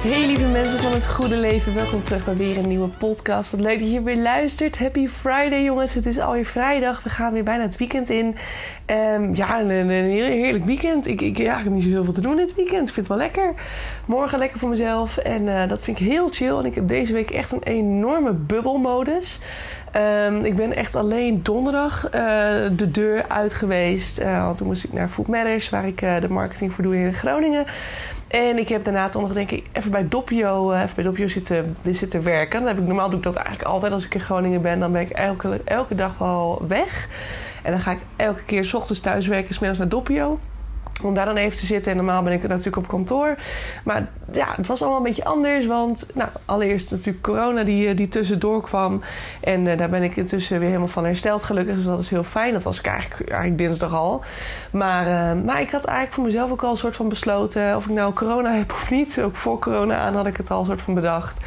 [0.00, 3.50] Hey lieve mensen van het goede leven, welkom terug bij weer een nieuwe podcast.
[3.50, 4.78] Wat leuk dat je weer luistert.
[4.78, 7.02] Happy Friday jongens, het is alweer vrijdag.
[7.02, 8.26] We gaan weer bijna het weekend in.
[8.86, 11.06] Um, ja, een, heerlijk weekend.
[11.06, 12.88] Ik, ik, heb niet zo heel veel te doen dit weekend.
[12.88, 13.54] Ik vind het wel lekker.
[14.06, 16.58] Morgen lekker voor mezelf en uh, dat vind ik heel chill.
[16.58, 19.40] En ik heb deze week echt een enorme bubbelmodus.
[19.96, 22.12] Um, ik ben echt alleen donderdag uh,
[22.72, 24.20] de deur uit geweest.
[24.20, 27.14] Uh, want toen moest ik naar Food Matters, waar ik de marketing voor doe in
[27.14, 27.66] Groningen.
[28.28, 31.76] En ik heb daarna toch nog denk ik even bij Doppio, even bij Doppio zitten,
[31.82, 32.58] zitten werken.
[32.58, 34.80] Dan heb ik, normaal doe ik dat eigenlijk altijd als ik in Groningen ben.
[34.80, 37.08] Dan ben ik elke, elke dag wel weg.
[37.62, 40.38] En dan ga ik elke keer s ochtends thuis werken, smiddags naar Doppio
[41.08, 41.90] om daar dan even te zitten.
[41.90, 43.36] En normaal ben ik natuurlijk op kantoor.
[43.84, 45.66] Maar ja, het was allemaal een beetje anders.
[45.66, 49.00] Want nou, allereerst natuurlijk corona die, die tussendoor kwam.
[49.40, 51.74] En uh, daar ben ik intussen weer helemaal van hersteld gelukkig.
[51.74, 52.52] Dus dat is heel fijn.
[52.52, 54.22] Dat was ik eigenlijk, eigenlijk dinsdag al.
[54.70, 57.76] Maar, uh, maar ik had eigenlijk voor mezelf ook al een soort van besloten...
[57.76, 59.20] of ik nou corona heb of niet.
[59.20, 61.40] Ook voor corona aan had ik het al een soort van bedacht.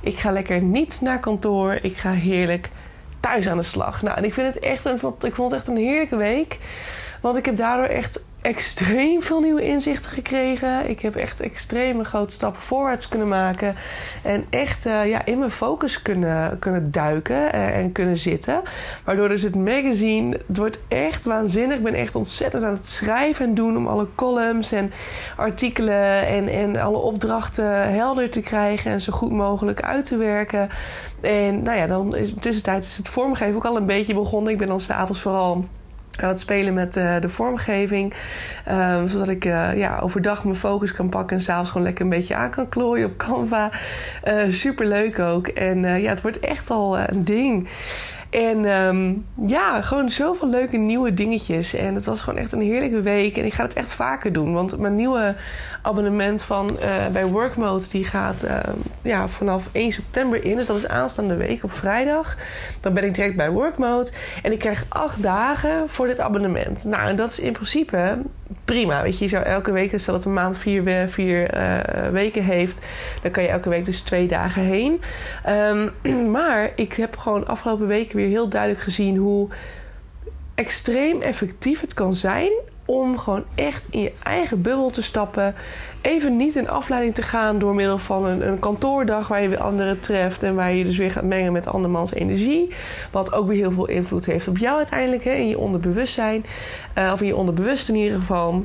[0.00, 1.78] Ik ga lekker niet naar kantoor.
[1.82, 2.70] Ik ga heerlijk
[3.20, 4.02] thuis aan de slag.
[4.02, 6.58] Nou, en ik vind het echt een, ik vond het echt een heerlijke week.
[7.20, 10.88] Want ik heb daardoor echt extreem veel nieuwe inzichten gekregen.
[10.88, 13.74] Ik heb echt extreme grote stappen voorwaarts kunnen maken.
[14.22, 18.62] En echt uh, ja, in mijn focus kunnen, kunnen duiken uh, en kunnen zitten.
[19.04, 21.76] Waardoor dus het magazine, het wordt echt waanzinnig.
[21.76, 24.92] Ik ben echt ontzettend aan het schrijven en doen om alle columns en
[25.36, 30.68] artikelen en, en alle opdrachten helder te krijgen en zo goed mogelijk uit te werken.
[31.20, 34.52] En nou ja, dan is, tussentijd is het vormgeven ook al een beetje begonnen.
[34.52, 35.64] Ik ben dan s'avonds vooral
[36.20, 38.14] aan het spelen met uh, de vormgeving.
[38.70, 42.10] Um, zodat ik uh, ja, overdag mijn focus kan pakken en s'avonds gewoon lekker een
[42.10, 43.70] beetje aan kan klooien op Canva.
[44.24, 45.46] Uh, Super leuk ook.
[45.46, 47.68] En ja, het wordt echt al een ding.
[48.30, 51.74] En um, ja, gewoon zoveel leuke nieuwe dingetjes.
[51.74, 53.36] En het was gewoon echt een heerlijke week.
[53.36, 54.52] En ik ga het echt vaker doen.
[54.52, 55.34] Want mijn nieuwe
[55.86, 57.88] abonnement van, uh, bij Workmode...
[57.88, 58.58] die gaat uh,
[59.02, 60.56] ja, vanaf 1 september in.
[60.56, 62.36] Dus dat is aanstaande week op vrijdag.
[62.80, 64.10] Dan ben ik direct bij Workmode.
[64.42, 66.84] En ik krijg acht dagen voor dit abonnement.
[66.84, 68.18] Nou, en dat is in principe
[68.64, 69.02] prima.
[69.02, 69.98] Weet je, je zou elke week...
[69.98, 72.86] stel dat een maand vier, vier uh, weken heeft...
[73.22, 75.00] dan kan je elke week dus twee dagen heen.
[75.48, 75.90] Um,
[76.36, 79.16] maar ik heb gewoon afgelopen weken weer heel duidelijk gezien...
[79.16, 79.48] hoe
[80.54, 82.50] extreem effectief het kan zijn
[82.86, 85.54] om gewoon echt in je eigen bubbel te stappen.
[86.00, 89.62] Even niet in afleiding te gaan door middel van een, een kantoordag waar je weer
[89.62, 92.74] anderen treft en waar je dus weer gaat mengen met andermans energie.
[93.10, 96.44] Wat ook weer heel veel invloed heeft op jou uiteindelijk, hè, in je onderbewustzijn.
[96.98, 98.64] Uh, of in je onderbewust in ieder geval.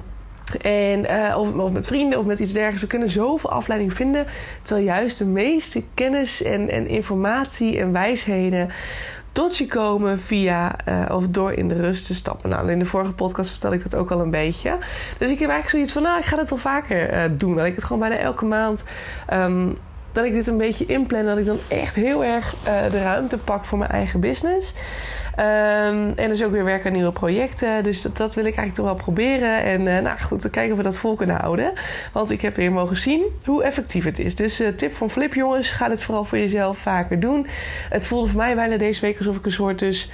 [0.62, 1.06] En,
[1.36, 2.82] of, of, met vrienden of met iets dergelijks.
[2.82, 4.26] We kunnen zoveel afleiding vinden.
[4.62, 8.70] Terwijl juist de meeste kennis en, en informatie en wijsheden
[9.32, 12.50] tot je komen via uh, of door in de rust te stappen.
[12.50, 14.78] Nou, in de vorige podcast vertel ik dat ook al een beetje.
[15.18, 17.56] Dus ik heb eigenlijk zoiets van, nou, ik ga het wel vaker uh, doen.
[17.56, 18.84] Dat ik het gewoon bijna elke maand
[19.34, 19.78] um,
[20.12, 21.26] dat ik dit een beetje inplan.
[21.26, 24.74] Dat ik dan echt heel erg uh, de ruimte pak voor mijn eigen business.
[25.40, 27.84] Um, en dus ook weer werken aan nieuwe projecten.
[27.84, 29.64] Dus dat, wil ik eigenlijk toch wel proberen.
[29.64, 31.74] En uh, nou goed, dan kijken of we dat vol kunnen houden.
[32.14, 34.36] Want ik heb weer mogen zien hoe effectief het is.
[34.36, 37.48] Dus uh, tip van Flip jongens, ga het vooral voor jezelf vaker doen.
[37.90, 40.12] Het voelde voor mij bijna deze week alsof ik een soort dus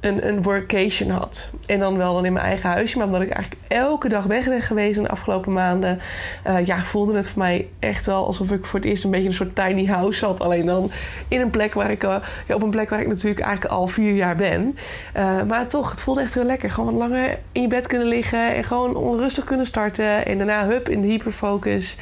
[0.00, 1.50] een, een workation had.
[1.66, 2.96] En dan wel dan in mijn eigen huisje.
[2.96, 6.00] Maar omdat ik eigenlijk elke dag weg ben geweest in de afgelopen maanden...
[6.46, 9.28] Uh, ja, voelde het voor mij echt wel alsof ik voor het eerst een beetje
[9.28, 10.40] een soort tiny house zat.
[10.40, 10.90] Alleen dan
[11.28, 12.02] in een plek waar ik...
[12.02, 14.78] Ja, op een plek waar ik natuurlijk eigenlijk al vier jaar ben.
[15.16, 16.70] Uh, maar toch, het voelde echt heel lekker.
[16.70, 18.54] Gewoon wat langer in je bed kunnen liggen.
[18.54, 20.26] En gewoon onrustig kunnen starten.
[20.26, 21.96] En daarna hup in de hyperfocus.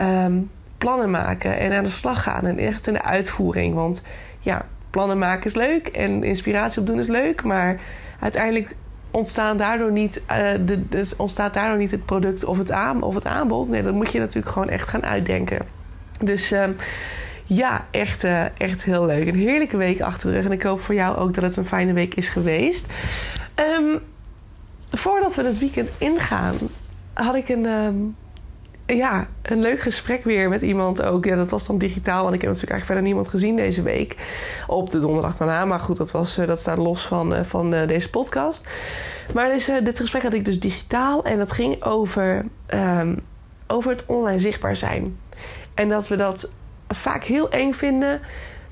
[0.00, 2.46] Um, plannen maken en aan de slag gaan.
[2.46, 3.74] En echt in de uitvoering.
[3.74, 4.02] Want
[4.40, 7.80] ja, plannen maken is leuk en inspiratie opdoen is leuk, maar
[8.20, 8.76] uiteindelijk
[9.56, 13.26] daardoor niet, uh, de, dus ontstaat daardoor niet het product of het, aan, of het
[13.26, 13.68] aanbod.
[13.68, 15.58] Nee, dat moet je natuurlijk gewoon echt gaan uitdenken.
[16.20, 16.68] Dus uh,
[17.44, 19.26] ja, echt, uh, echt heel leuk.
[19.26, 20.44] Een heerlijke week achter de rug.
[20.44, 22.92] En ik hoop voor jou ook dat het een fijne week is geweest.
[23.80, 23.98] Um,
[24.90, 26.54] voordat we het weekend ingaan,
[27.12, 28.16] had ik een, um,
[28.86, 31.24] ja, een leuk gesprek weer met iemand ook.
[31.24, 34.16] Ja, dat was dan digitaal, want ik heb natuurlijk eigenlijk verder niemand gezien deze week.
[34.66, 35.64] Op de donderdag daarna.
[35.64, 38.68] Maar goed, dat, was, dat staat los van, van deze podcast.
[39.34, 41.24] Maar dus, dit gesprek had ik dus digitaal.
[41.24, 42.44] En dat ging over,
[42.74, 43.20] um,
[43.66, 45.18] over het online zichtbaar zijn.
[45.74, 46.50] En dat we dat
[46.88, 48.20] vaak heel eng vinden.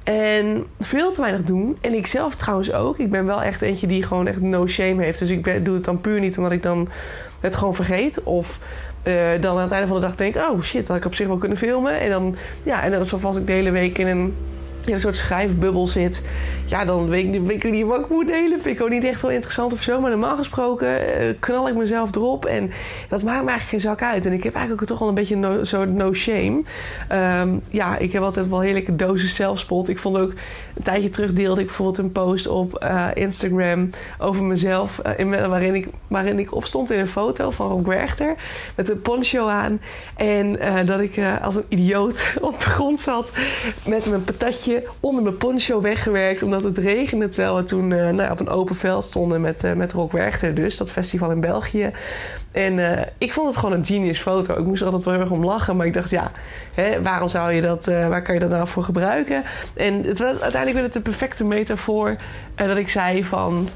[0.03, 1.79] En veel te weinig doen.
[1.81, 2.99] En ik zelf trouwens ook.
[2.99, 5.19] Ik ben wel echt eentje die gewoon echt no shame heeft.
[5.19, 6.89] Dus ik doe het dan puur niet omdat ik dan
[7.41, 8.23] het gewoon vergeet.
[8.23, 8.59] Of
[9.05, 10.37] uh, dan aan het einde van de dag denk...
[10.37, 12.01] oh shit, dat had ik op zich wel kunnen filmen.
[12.01, 14.35] En dan, ja, en dat is alvast ik de hele week in een
[14.87, 16.23] in een soort schrijfbubbel zit,
[16.65, 18.61] ja, dan weet ik, weet ik niet wat ik moet delen.
[18.61, 20.01] Vind ik ook niet echt wel interessant of zo.
[20.01, 22.45] Maar normaal gesproken uh, knal ik mezelf erop.
[22.45, 22.71] En
[23.09, 24.27] dat maakt me eigenlijk geen zak uit.
[24.27, 26.63] En ik heb eigenlijk ook toch wel een beetje no, no shame.
[27.13, 29.89] Um, ja, ik heb altijd wel heerlijke dozen zelfspot.
[29.89, 30.33] Ik vond ook
[30.75, 35.01] een tijdje terug deelde ik bijvoorbeeld een post op uh, Instagram over mezelf.
[35.07, 38.37] Uh, in, waarin, ik, waarin ik opstond in een foto van Rob Werchter
[38.77, 39.81] met een poncho aan.
[40.17, 43.33] En dat ik als een idioot op de grond zat
[43.85, 46.43] met mijn patatje onder mijn poncho weggewerkt.
[46.43, 49.73] Omdat het regende terwijl we toen uh, nou, op een open veld stonden met, uh,
[49.73, 50.77] met Rock Werchter dus.
[50.77, 51.91] Dat festival in België.
[52.53, 54.59] En uh, ik vond het gewoon een genius foto.
[54.59, 55.77] Ik moest er altijd wel heel erg om lachen.
[55.77, 56.31] Maar ik dacht, ja,
[56.75, 59.43] hè, waarom zou je dat, waar kan je dat nou voor gebruiken?
[59.75, 62.17] En het was, uiteindelijk werd het de perfecte metafoor
[62.55, 63.69] dat ik zei van...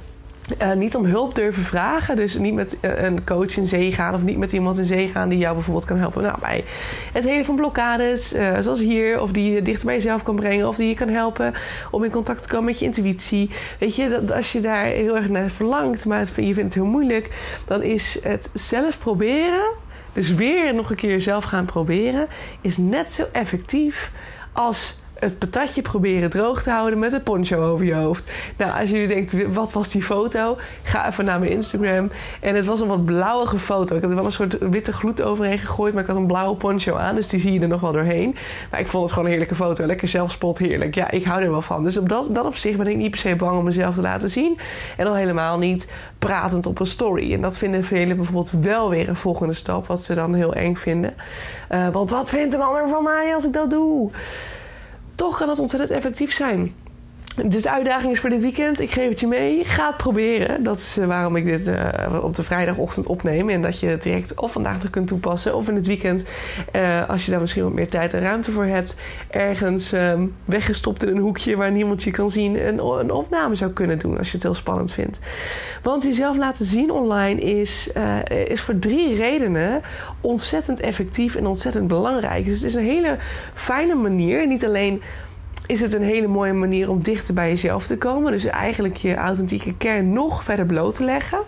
[0.63, 2.17] Uh, niet om hulp durven vragen.
[2.17, 5.09] Dus niet met uh, een coach in zee gaan of niet met iemand in zee
[5.09, 6.23] gaan die jou bijvoorbeeld kan helpen.
[6.23, 6.65] Nou, bij
[7.13, 10.69] het hele van blokkades, uh, zoals hier, of die je dichter bij jezelf kan brengen,
[10.69, 11.55] of die je kan helpen
[11.91, 13.51] om in contact te komen met je intuïtie.
[13.79, 16.75] Weet je, dat als je daar heel erg naar verlangt, maar het, je vindt het
[16.75, 17.31] heel moeilijk,
[17.67, 19.71] dan is het zelf proberen,
[20.13, 22.27] dus weer nog een keer zelf gaan proberen,
[22.61, 24.11] is net zo effectief
[24.53, 28.31] als het patatje proberen droog te houden met een poncho over je hoofd.
[28.57, 30.57] Nou, als jullie denkt, wat was die foto?
[30.83, 32.11] Ga even naar mijn Instagram.
[32.41, 33.95] En het was een wat blauwige foto.
[33.95, 36.57] Ik heb er wel een soort witte gloed overheen gegooid, maar ik had een blauwe
[36.57, 38.37] poncho aan, dus die zie je er nog wel doorheen.
[38.71, 39.87] Maar ik vond het gewoon een heerlijke foto.
[39.87, 40.95] Lekker zelfspot, heerlijk.
[40.95, 41.83] Ja, ik hou er wel van.
[41.83, 44.01] Dus op dat, dat op zich ben ik niet per se bang om mezelf te
[44.01, 44.59] laten zien.
[44.97, 47.33] En al helemaal niet pratend op een story.
[47.33, 50.77] En dat vinden velen bijvoorbeeld wel weer een volgende stap, wat ze dan heel eng
[50.77, 51.15] vinden.
[51.71, 54.11] Uh, want wat vindt een ander van mij als ik dat doe?
[55.17, 56.75] Toch kan het ontzettend effectief zijn.
[57.45, 58.81] Dus uitdaging is voor dit weekend.
[58.81, 59.65] Ik geef het je mee.
[59.65, 60.63] Ga het proberen.
[60.63, 63.49] Dat is eh, waarom ik dit uh, op de vrijdagochtend opneem.
[63.49, 65.55] En dat je het direct of vandaag nog kunt toepassen.
[65.55, 66.25] Of in het weekend,
[66.77, 68.97] uh, als je daar misschien wat meer tijd en ruimte voor hebt.
[69.31, 72.67] Ergens um, weggestopt in een hoekje waar niemand je kan zien.
[72.67, 75.21] Een, een, opname zou kunnen doen als je het heel spannend vindt.
[75.83, 77.91] Want jezelf laten zien online is,
[78.47, 79.83] is voor drie redenen
[80.21, 82.45] ontzettend effectief en ontzettend belangrijk.
[82.45, 83.17] Dus het is een hele
[83.55, 84.47] fijne manier.
[84.47, 85.03] Niet alleen
[85.67, 88.33] is het een hele mooie manier om dichter bij jezelf te komen.
[88.33, 91.39] Dus eigenlijk je authentieke kern nog verder bloot te leggen.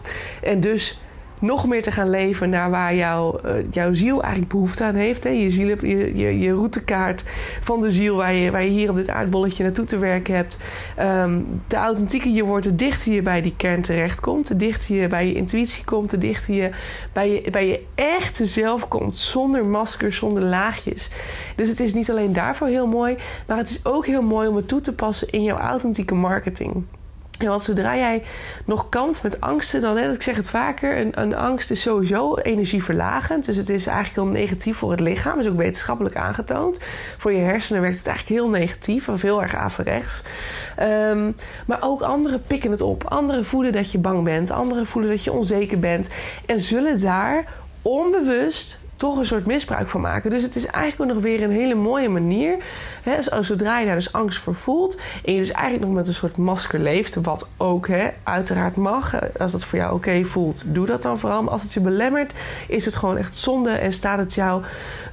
[0.42, 1.00] En dus
[1.40, 5.24] nog meer te gaan leven naar waar jouw, uh, jouw ziel eigenlijk behoefte aan heeft.
[5.24, 5.30] Hè?
[5.30, 7.24] Je, ziel, je, je, je, routekaart
[7.60, 10.58] van de ziel waar je, waar je hier op dit aardbolletje naartoe te werken hebt.
[11.00, 14.48] Um, de authentieke je wordt, de dichter je bij die kern terechtkomt.
[14.48, 16.10] De dichter je bij je intuïtie komt.
[16.10, 16.70] De dichter je
[17.12, 19.16] bij je, bij je echte zelf komt.
[19.16, 21.10] Zonder maskers, zonder laagjes.
[21.56, 23.16] Dus het is niet alleen daarvoor heel mooi.
[23.46, 26.84] Maar het is ook heel mooi om het toe te passen in jouw authentieke marketing.
[27.46, 28.22] Want zodra jij
[28.64, 33.44] nog kampt met angsten, dan, ik zeg het vaker, een, een, angst is sowieso energieverlagend.
[33.44, 35.38] Dus het is eigenlijk heel negatief voor het lichaam.
[35.38, 36.80] Is ook wetenschappelijk aangetoond.
[37.18, 40.22] Voor je hersenen werkt het eigenlijk heel negatief, of heel erg averechts.
[40.80, 43.04] Um, maar ook anderen pikken het op.
[43.04, 44.50] Anderen voelen dat je bang bent.
[44.50, 46.08] Anderen voelen dat je onzeker bent.
[46.46, 47.44] En zullen daar
[47.82, 50.30] onbewust toch een soort misbruik van maken.
[50.30, 52.56] Dus het is eigenlijk nog weer een hele mooie manier.
[53.02, 56.14] Hè, zodra je daar dus angst voor voelt en je dus eigenlijk nog met een
[56.14, 59.14] soort masker leeft, wat ook hè, uiteraard mag.
[59.38, 61.42] Als dat voor jou oké voelt, doe dat dan vooral.
[61.42, 62.34] Maar als het je belemmert,
[62.68, 64.62] is het gewoon echt zonde en staat het jouw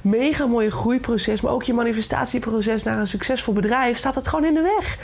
[0.00, 4.54] mega mooie groeiproces, maar ook je manifestatieproces naar een succesvol bedrijf, staat het gewoon in
[4.54, 4.98] de weg.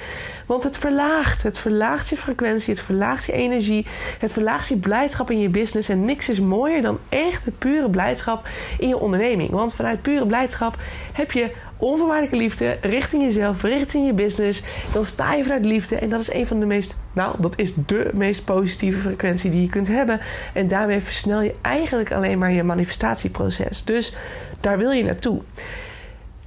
[0.46, 1.42] Want het verlaagt.
[1.42, 3.86] Het verlaagt je frequentie, het verlaagt je energie,
[4.18, 5.88] het verlaagt je blijdschap in je business.
[5.88, 8.48] En niks is mooier dan echt de pure blijdschap
[8.78, 9.50] in je onderneming.
[9.50, 10.76] Want vanuit pure blijdschap
[11.12, 14.62] heb je onvoorwaardelijke liefde richting jezelf, richting je business.
[14.92, 15.96] Dan sta je vanuit liefde.
[15.96, 19.62] En dat is een van de meest, nou, dat is de meest positieve frequentie die
[19.62, 20.20] je kunt hebben.
[20.52, 23.84] En daarmee versnel je eigenlijk alleen maar je manifestatieproces.
[23.84, 24.16] Dus
[24.60, 25.40] daar wil je naartoe.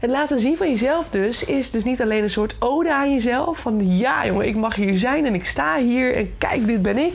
[0.06, 3.58] Het laten zien van jezelf dus is dus niet alleen een soort ode aan jezelf.
[3.58, 6.98] Van ja jongen, ik mag hier zijn en ik sta hier en kijk, dit ben
[6.98, 7.14] ik.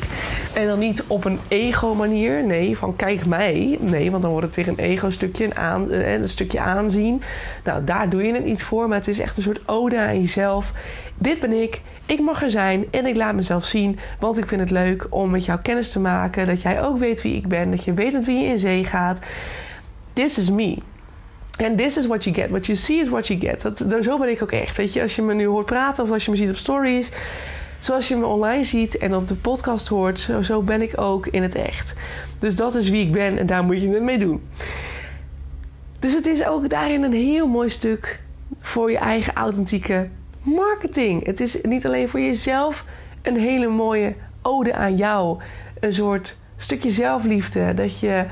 [0.52, 2.44] En dan niet op een ego manier.
[2.44, 3.78] Nee, van kijk mij.
[3.80, 7.23] Nee, want dan wordt het weer een ego stukje, een, eh, een stukje aanzien.
[7.64, 8.88] Nou, daar doe je het niet voor.
[8.88, 10.73] Maar het is echt een soort ode aan jezelf.
[11.18, 11.80] Dit ben ik.
[12.06, 13.99] Ik mag er zijn en ik laat mezelf zien.
[14.20, 16.47] Want ik vind het leuk om met jou kennis te maken.
[16.47, 17.70] Dat jij ook weet wie ik ben.
[17.70, 19.20] Dat je weet met wie je in zee gaat.
[20.12, 20.76] This is me.
[21.62, 22.50] En this is what you get.
[22.50, 23.62] What you see is what you get.
[23.62, 24.76] Dat, zo ben ik ook echt.
[24.76, 27.11] Weet je, als je me nu hoort praten of als je me ziet op stories.
[27.79, 31.26] Zoals je me online ziet en op de podcast hoort, zo, zo ben ik ook
[31.26, 31.95] in het echt.
[32.38, 34.43] Dus dat is wie ik ben en daar moet je het mee doen.
[35.99, 38.21] Dus het is ook daarin een heel mooi stuk
[38.61, 40.09] voor je eigen authentieke
[40.43, 41.26] marketing.
[41.26, 42.85] Het is niet alleen voor jezelf
[43.23, 45.38] een hele mooie ode aan jou.
[45.81, 47.75] Een soort stukje zelfliefde.
[47.75, 48.26] Dat je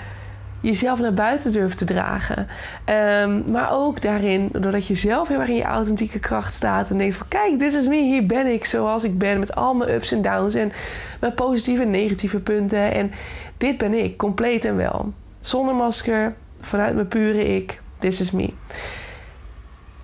[0.61, 2.47] jezelf naar buiten durft te dragen.
[2.85, 6.99] Ehm, maar ook daarin, doordat je zelf heel erg in je authentieke kracht staat en
[6.99, 9.91] denkt van kijk, dit is me, hier ben ik zoals ik ben met al mijn
[9.91, 10.73] ups en downs en
[11.21, 12.93] mijn positieve en negatieve punten.
[12.93, 13.11] En
[13.57, 15.13] dit ben ik, compleet en wel.
[15.41, 18.53] Zonder masker, vanuit mijn pure ik, this is me.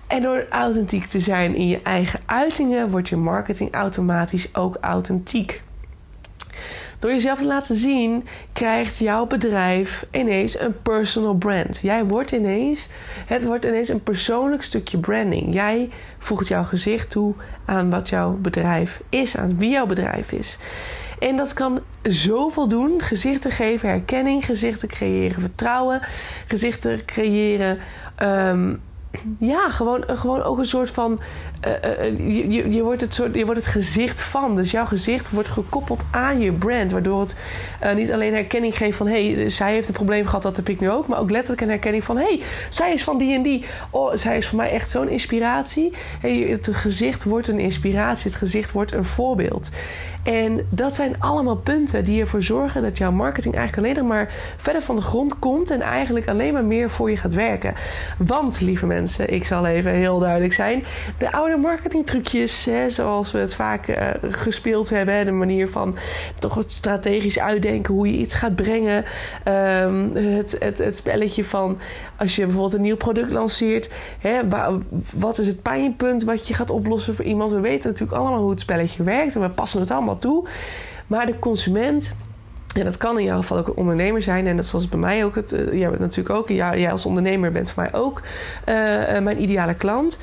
[0.07, 5.63] En door authentiek te zijn in je eigen uitingen, wordt je marketing automatisch ook authentiek.
[7.05, 11.79] Door jezelf te laten zien, krijgt jouw bedrijf ineens een personal brand.
[11.81, 12.87] Jij wordt ineens,
[13.25, 15.53] het wordt ineens een persoonlijk stukje branding.
[15.53, 17.33] Jij voegt jouw gezicht toe
[17.65, 20.57] aan wat jouw bedrijf is, aan wie jouw bedrijf is.
[21.19, 26.01] En dat kan zoveel doen: gezichten geven, herkenning, gezichten creëren, vertrouwen,
[26.47, 27.77] gezichten creëren.
[28.15, 28.73] Ehm,
[29.37, 31.19] ja, gewoon, gewoon ook een soort van.
[31.67, 34.55] Uh, je, je, je, wordt het soort, je wordt het gezicht van.
[34.55, 36.91] Dus jouw gezicht wordt gekoppeld aan je brand.
[36.91, 37.35] Waardoor het
[37.95, 40.79] niet alleen herkenning geeft van hé, hey, zij heeft een probleem gehad, dat heb ik
[40.79, 41.07] nu ook.
[41.07, 43.65] Maar ook letterlijk een herkenning van hé, hey, zij is van die en die.
[43.89, 45.93] Oh, zij is voor mij echt zo'n inspiratie.
[46.19, 48.29] Hey, het gezicht wordt een inspiratie.
[48.29, 49.69] Het gezicht wordt een voorbeeld.
[50.25, 54.81] En dat zijn allemaal punten die ervoor zorgen dat jouw marketing eigenlijk alleen maar verder
[54.81, 57.73] van de grond komt en eigenlijk alleen maar meer voor je gaat werken.
[58.17, 60.83] Want, lieve mensen, ik zal even heel duidelijk zijn:
[61.17, 63.95] de oude marketingtrucjes, zoals we het vaak uh,
[64.29, 65.97] gespeeld hebben, de manier van
[66.39, 69.05] toch het strategisch uitdenken hoe je iets gaat brengen,
[69.47, 71.79] um, het, het, het spelletje van
[72.17, 74.41] als je bijvoorbeeld een nieuw product lanceert, hè,
[75.13, 77.51] wat is het pijnpunt wat je gaat oplossen voor iemand?
[77.51, 80.47] We weten natuurlijk allemaal hoe het spelletje werkt en we passen het allemaal toe.
[81.07, 82.15] Maar de consument,
[82.67, 84.47] ja, dat kan in jouw geval ook een ondernemer zijn.
[84.47, 85.53] En dat zoals bij mij ook het.
[85.53, 86.49] Uh, jij bent natuurlijk ook.
[86.49, 88.75] Jij als ondernemer bent voor mij ook uh,
[89.19, 90.19] mijn ideale klant.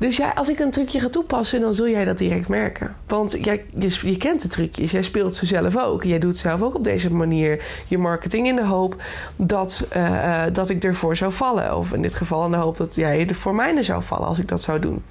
[0.00, 2.96] Dus jij, als ik een trucje ga toepassen, dan zul jij dat direct merken.
[3.06, 6.04] Want jij, je, je kent de trucjes, jij speelt ze zelf ook.
[6.04, 9.02] Jij doet zelf ook op deze manier je marketing in de hoop
[9.36, 11.76] dat, uh, dat ik ervoor zou vallen.
[11.76, 14.38] Of in dit geval in de hoop dat jij er voor mij zou vallen als
[14.38, 15.02] ik dat zou doen.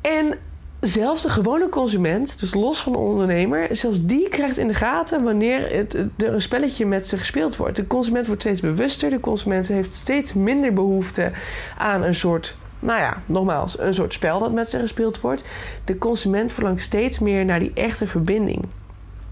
[0.00, 0.38] En
[0.80, 5.24] zelfs de gewone consument, dus los van de ondernemer, zelfs die krijgt in de gaten
[5.24, 7.76] wanneer het, er een spelletje met ze gespeeld wordt.
[7.76, 11.32] De consument wordt steeds bewuster, de consument heeft steeds minder behoefte
[11.78, 15.44] aan een soort nou ja, nogmaals, een soort spel dat met ze gespeeld wordt.
[15.84, 18.64] De consument verlangt steeds meer naar die echte verbinding.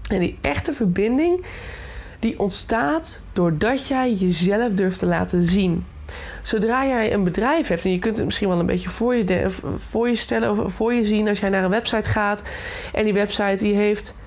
[0.09, 1.45] En die echte verbinding,
[2.19, 5.85] die ontstaat doordat jij jezelf durft te laten zien.
[6.41, 9.49] Zodra jij een bedrijf hebt, en je kunt het misschien wel een beetje voor je,
[9.89, 12.43] voor je stellen of voor je zien als jij naar een website gaat.
[12.93, 14.17] En die website die heeft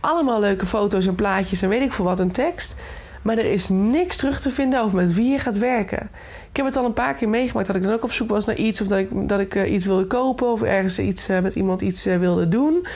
[0.00, 2.76] allemaal leuke foto's en plaatjes en weet ik veel wat, een tekst.
[3.26, 6.10] Maar er is niks terug te vinden over met wie je gaat werken.
[6.50, 8.44] Ik heb het al een paar keer meegemaakt dat ik dan ook op zoek was
[8.44, 8.80] naar iets.
[8.80, 10.52] Of dat ik, dat ik uh, iets wilde kopen.
[10.52, 12.86] Of ergens iets, uh, met iemand iets uh, wilde doen.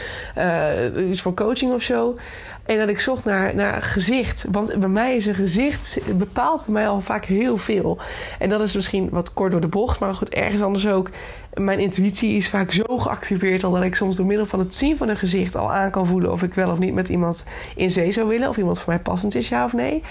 [1.11, 2.17] iets voor coaching of zo.
[2.65, 4.45] En dat ik zocht naar, naar gezicht.
[4.51, 7.99] Want bij mij is een gezicht bepaalt bij mij al vaak heel veel.
[8.39, 10.01] En dat is misschien wat kort door de bocht.
[10.01, 11.11] Maar goed, ergens anders ook.
[11.54, 14.97] Mijn intuïtie is vaak zo geactiveerd al dat ik soms door middel van het zien
[14.97, 17.45] van een gezicht al aan kan voelen of ik wel of niet met iemand
[17.76, 18.49] in zee zou willen.
[18.49, 20.02] Of iemand voor mij passend is, ja of nee.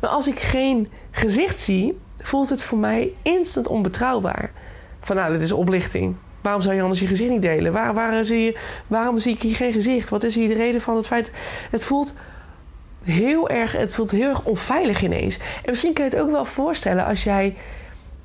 [0.00, 4.50] Maar als ik geen gezicht zie, voelt het voor mij instant onbetrouwbaar.
[5.00, 6.14] Van nou, dit is oplichting.
[6.40, 7.72] Waarom zou je anders je gezicht niet delen?
[7.72, 10.08] Waar, zie je, waarom zie ik hier geen gezicht?
[10.08, 11.30] Wat is hier de reden van het feit?
[11.70, 12.14] Het voelt
[13.02, 15.36] heel erg, het voelt heel erg onveilig ineens.
[15.36, 17.56] En misschien kun je het ook wel voorstellen als jij.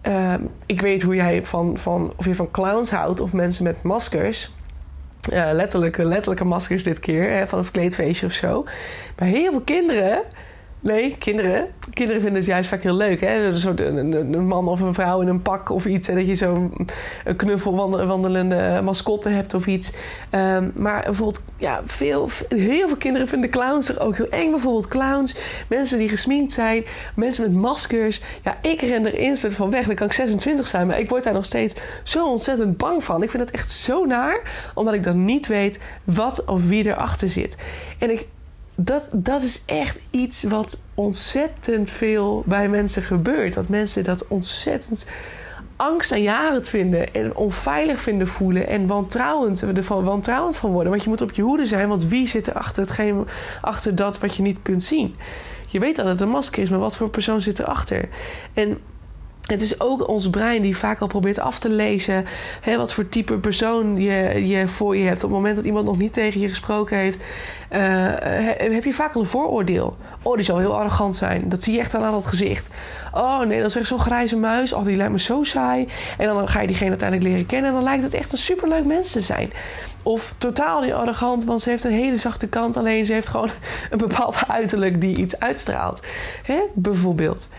[0.08, 0.34] Uh,
[0.66, 4.52] ik weet hoe jij van, van, of je van clowns houdt of mensen met maskers.
[5.34, 8.66] Uh, letterlijke, letterlijke maskers dit keer, hè, van een verkleedfeestje of zo.
[9.18, 10.22] Maar heel veel kinderen
[10.86, 11.68] Nee, kinderen.
[11.94, 13.22] Kinderen vinden het juist vaak heel leuk.
[13.22, 13.46] Hè?
[13.78, 16.08] Een, een, man of een vrouw in een pak of iets.
[16.08, 16.88] En dat je zo'n
[17.36, 19.94] knuffelwandelende mascotte hebt of iets.
[20.32, 24.52] Um, maar bijvoorbeeld, ja, veel, heel veel kinderen vinden clowns er ook heel eng.
[24.52, 25.38] Bijvoorbeeld clowns,
[25.68, 28.22] mensen die gesminkt zijn, mensen met maskers.
[28.44, 29.86] Ja, ik ren er instant van weg.
[29.86, 33.24] Dan kan ik 26 zijn, maar ik word daar nog steeds zo ontzettend bang van.
[33.24, 34.42] Ik vind dat echt zo naar,
[34.74, 37.58] omdat ik dan niet weet wat of wie erachter zit.
[38.00, 38.26] En ik,
[38.76, 43.54] dat, dat is echt iets wat ontzettend veel bij mensen gebeurt.
[43.54, 45.08] Dat mensen dat ontzettend
[45.76, 50.92] angst aan jaren vinden en onveilig vinden voelen en wantrouwend, ervan wantrouwend van worden.
[50.92, 53.28] Want je moet op je hoede zijn, want wie zit er achter, hetgeen,
[53.62, 55.16] achter dat wat je niet kunt zien?
[55.68, 58.10] Je weet dat het een masker is, maar wat voor persoon zit erachter?
[58.54, 58.78] En
[59.46, 62.26] Het is ook ons brein die vaak al probeert af te lezen
[62.62, 65.24] hè, wat voor type persoon je, je voor je hebt.
[65.24, 67.20] Op het moment dat iemand nog niet tegen je gesproken heeft,
[67.72, 67.80] uh,
[68.58, 69.98] heb je vaak al een vooroordeel.
[70.22, 71.50] Oh, die zal heel arrogant zijn.
[71.50, 72.68] Dat zie je echt aan dat gezicht.
[73.14, 74.74] Oh nee, dat is echt zo'n grijze muis.
[74.74, 75.88] Oh, die lijkt me zo saai.
[76.18, 77.70] En dan ga je diegene uiteindelijk leren kennen.
[77.70, 79.52] En dan lijkt het echt een superleuk mens te zijn.
[80.04, 82.78] Of totaal niet arrogant, want ze heeft een hele zachte kant.
[82.78, 83.50] Alleen ze heeft gewoon
[83.90, 86.02] een bepaald uiterlijk die iets uitstraalt.
[86.44, 86.60] Hè?
[86.74, 87.50] Bijvoorbeeld.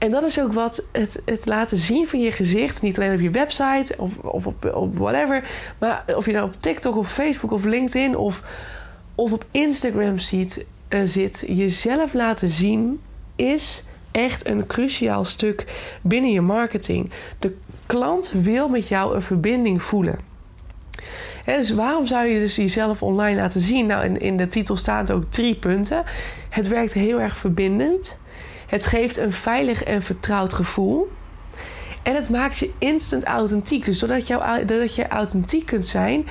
[0.00, 2.82] En dat is ook wat het, het laten zien van je gezicht.
[2.82, 5.50] Niet alleen op je website of, of op, op whatever.
[5.78, 8.42] Maar of je nou op TikTok of Facebook of LinkedIn of,
[9.14, 11.44] of op Instagram ziet, uh, zit.
[11.46, 13.00] Jezelf laten zien
[13.36, 15.64] is echt een cruciaal stuk
[16.02, 17.10] binnen je marketing.
[17.38, 20.18] De klant wil met jou een verbinding voelen.
[21.44, 23.86] dus waarom zou je dus jezelf online laten zien?
[23.86, 26.04] Nou, in, in de titel staan ook drie punten.
[26.48, 28.18] Het werkt heel erg verbindend.
[28.70, 31.10] Het geeft een veilig en vertrouwd gevoel.
[32.02, 33.84] En het maakt je instant authentiek.
[33.84, 36.28] Dus doordat, jou, je authentiek kunt zijn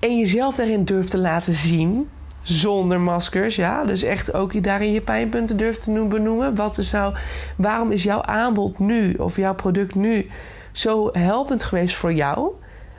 [0.00, 2.08] en jezelf daarin durft te laten zien,
[2.42, 3.84] zonder maskers, ja.
[3.84, 6.54] Dus echt ook daarin je pijnpunten durft te benoemen.
[6.54, 7.14] Wat is nou,
[7.56, 10.30] waarom is jouw aanbod nu of jouw product nu
[10.72, 12.50] zo helpend geweest voor jou?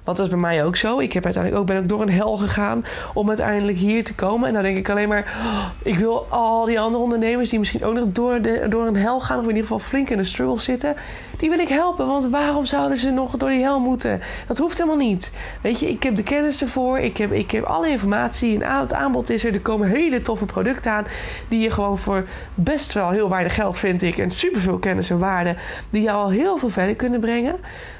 [0.08, 1.00] Want dat is bij mij ook zo.
[1.00, 4.48] Ik heb uiteindelijk ook, ben ook door een hel gegaan om uiteindelijk hier te komen.
[4.48, 7.84] En dan denk ik alleen maar, oh, ik wil al die andere ondernemers die misschien
[7.84, 10.24] ook nog door, de, door een hel gaan, of in ieder geval flink in de
[10.24, 10.96] struggle zitten,
[11.38, 12.08] die wil ik helpen.
[12.08, 14.22] Want waarom zouden ze nog door die hel moeten?
[14.48, 15.32] Dat hoeft helemaal niet.
[15.62, 18.94] Weet je, ik heb de kennis ervoor, ik heb, ik heb alle informatie, en het
[18.94, 19.53] aanbod is er.
[19.53, 21.06] Er komen hele toffe producten aan
[21.48, 25.20] die je gewoon voor best wel heel weinig geld, vind ik, en superveel kennis en
[25.20, 25.56] waarde,
[25.89, 27.56] die jou al heel veel verder kunnen brengen.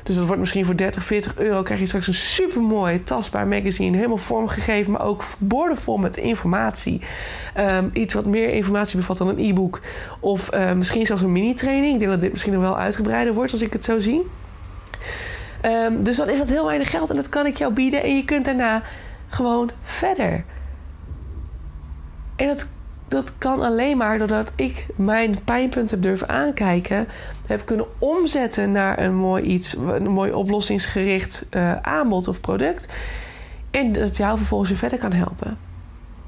[0.08, 3.48] Dus dat wordt misschien voor 30, 40 euro krijg je straks een super mooi tastbaar
[3.48, 3.96] magazine.
[3.96, 7.02] Helemaal vormgegeven, maar ook bordenvol met informatie.
[7.60, 9.82] Um, iets wat meer informatie bevat dan een e-book.
[10.20, 11.94] Of uh, misschien zelfs een mini-training.
[11.94, 12.78] Ik denk dat dit misschien nog wel
[13.34, 14.28] wordt als ik het zo zie.
[15.66, 18.04] Um, dus dan is dat heel weinig geld en dat kan ik jou bieden.
[18.04, 18.82] En je kunt daarna
[19.28, 20.44] gewoon verder.
[22.36, 22.68] En dat
[23.08, 27.08] dat kan alleen maar doordat ik mijn pijnpunt heb durven aankijken.
[27.46, 32.88] Heb kunnen omzetten naar een mooi iets, een mooi oplossingsgericht uh, aanbod of product.
[33.72, 35.67] En dat jou vervolgens weer verder kan helpen.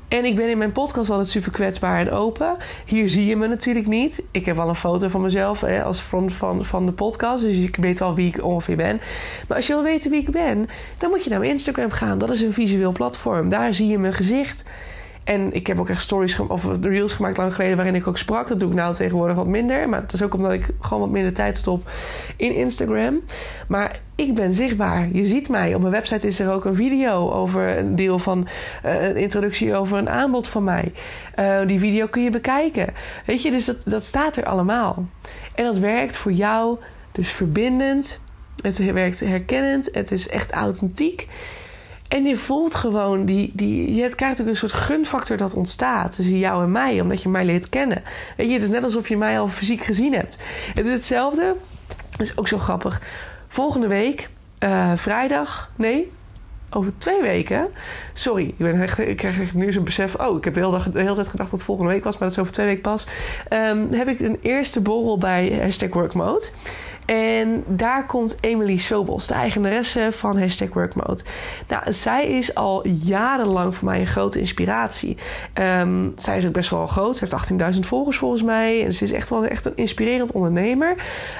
[0.09, 2.57] En ik ben in mijn podcast altijd super kwetsbaar en open.
[2.85, 4.23] Hier zie je me natuurlijk niet.
[4.31, 7.43] Ik heb wel een foto van mezelf hè, als front van, van de podcast.
[7.43, 8.99] Dus ik weet wel wie ik ongeveer ben.
[9.47, 12.17] Maar als je wil weten wie ik ben, dan moet je naar mijn Instagram gaan.
[12.17, 13.49] Dat is een visueel platform.
[13.49, 14.63] Daar zie je mijn gezicht.
[15.29, 18.47] En ik heb ook echt stories of reels gemaakt lang geleden waarin ik ook sprak.
[18.47, 19.89] Dat doe ik nou tegenwoordig wat minder.
[19.89, 21.89] Maar het is ook omdat ik gewoon wat minder tijd stop
[22.35, 23.19] in Instagram.
[23.67, 25.09] Maar ik ben zichtbaar.
[25.11, 25.75] Je ziet mij.
[25.75, 28.47] Op mijn website is er ook een video over een deel van
[28.85, 30.93] uh, een introductie over een aanbod van mij.
[31.39, 32.93] Uh, die video kun je bekijken.
[33.25, 35.05] Weet je, dus dat, dat staat er allemaal.
[35.55, 36.77] En dat werkt voor jou
[37.11, 38.19] dus verbindend.
[38.61, 39.89] Het werkt herkennend.
[39.91, 41.27] Het is echt authentiek.
[42.09, 46.37] En je voelt gewoon, die, die, je krijgt ook een soort gunfactor dat ontstaat tussen
[46.37, 48.03] jou en mij, omdat je mij leert kennen.
[48.37, 50.37] Weet je, het is net alsof je mij al fysiek gezien hebt.
[50.73, 51.55] Het is hetzelfde,
[52.09, 53.01] dat is ook zo grappig.
[53.47, 56.11] Volgende week, uh, vrijdag, nee,
[56.69, 57.67] over twee weken.
[58.13, 60.15] Sorry, ik, ben echt, ik krijg nu zo'n besef.
[60.15, 62.17] Oh, ik heb de hele, dag, de hele tijd gedacht dat het volgende week was,
[62.17, 63.07] maar dat is over twee weken pas.
[63.49, 66.49] Um, heb ik een eerste borrel bij hashtag workmode.
[67.09, 71.21] En daar komt Emily Sobos, de eigenaresse van Hashtag Workmode.
[71.67, 75.17] Nou, zij is al jarenlang voor mij een grote inspiratie.
[75.53, 77.17] Um, zij is ook best wel groot.
[77.17, 78.85] Ze heeft 18.000 volgers volgens mij.
[78.85, 80.95] En ze is echt wel echt een inspirerend ondernemer.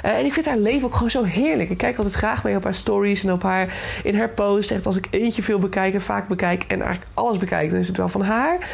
[0.05, 1.69] Uh, en ik vind haar leven ook gewoon zo heerlijk.
[1.69, 4.71] Ik kijk altijd graag mee op haar stories en op haar, in haar post.
[4.71, 7.87] Echt als ik eentje veel bekijk en vaak bekijk en eigenlijk alles bekijk, dan is
[7.87, 8.69] het wel van haar.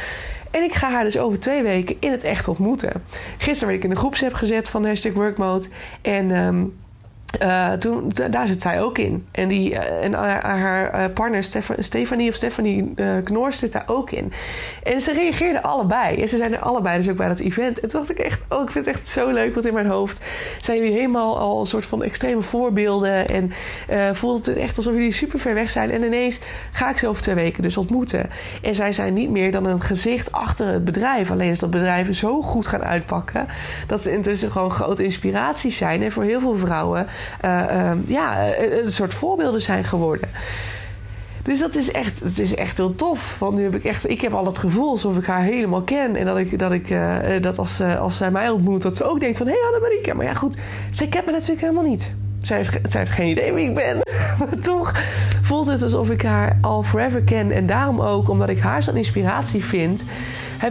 [0.52, 3.04] En ik ga haar dus over twee weken in het echt ontmoeten.
[3.38, 5.68] Gisteren werd ik in de groepsapp gezet van hashtag workmode.
[6.02, 6.74] En um,
[7.42, 9.28] uh, toen, daar zit zij ook in.
[9.32, 11.44] En, die, uh, en haar, uh, partner
[11.80, 12.94] Stefanie of Stephanie
[13.24, 14.34] Knoors zit daar ook in.
[14.84, 16.22] En ze reageerden allebei.
[16.22, 17.80] En ze zijn er allebei dus ook bij dat event.
[17.80, 19.54] En toen dacht ik echt, oh, ik vind het echt zo leuk.
[19.54, 20.22] Want in mijn hoofd
[20.60, 23.28] zijn jullie helemaal al een soort van extreme voorbeelden.
[23.28, 23.52] En
[24.14, 25.92] voelt het echt alsof jullie super ver weg zijn.
[25.92, 26.40] En ineens
[26.72, 28.30] ga ik ze over twee weken dus ontmoeten.
[28.62, 31.32] En zij zijn niet meer dan een gezicht achter het bedrijf.
[31.32, 33.48] Alleen is dat bedrijven zo goed gaan uitpakken.
[33.88, 36.04] Dat ze intussen gewoon grote inspiraties zijn.
[36.04, 37.12] En voor heel veel vrouwen uh,
[38.06, 40.30] ja, een soort voorbeelden zijn geworden.
[41.46, 43.40] Dus dat is echt, het is echt heel tof.
[43.40, 46.16] Want nu heb ik echt, ik heb al het gevoel alsof ik haar helemaal ken.
[46.16, 49.20] En dat ik, dat ik, uh, dat als, als zij mij ontmoet, dat ze ook
[49.20, 50.14] denkt van, hé hey, Annemarie.
[50.14, 50.58] Maar ja goed,
[50.92, 52.14] zij kent me natuurlijk helemaal niet.
[52.42, 53.98] Zij heeft, zij heeft geen idee wie ik ben.
[54.40, 54.94] Maar toch
[55.42, 57.52] voelt het alsof ik haar al forever ken.
[57.52, 60.04] En daarom ook, omdat ik haar zo'n inspiratie vind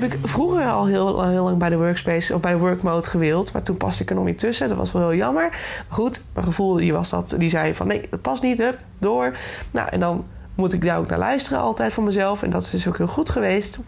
[0.00, 3.52] heb ik vroeger al heel, heel lang bij de workspace of bij de workmode gewild.
[3.52, 4.68] Maar toen paste ik er nog niet tussen.
[4.68, 5.48] Dat was wel heel jammer.
[5.50, 8.58] Maar goed, mijn gevoel die was dat, die zei van nee, dat past niet.
[8.58, 9.36] Hup, door.
[9.70, 12.42] Nou, en dan moet ik daar ook naar luisteren altijd van mezelf.
[12.42, 13.78] En dat is dus ook heel goed geweest.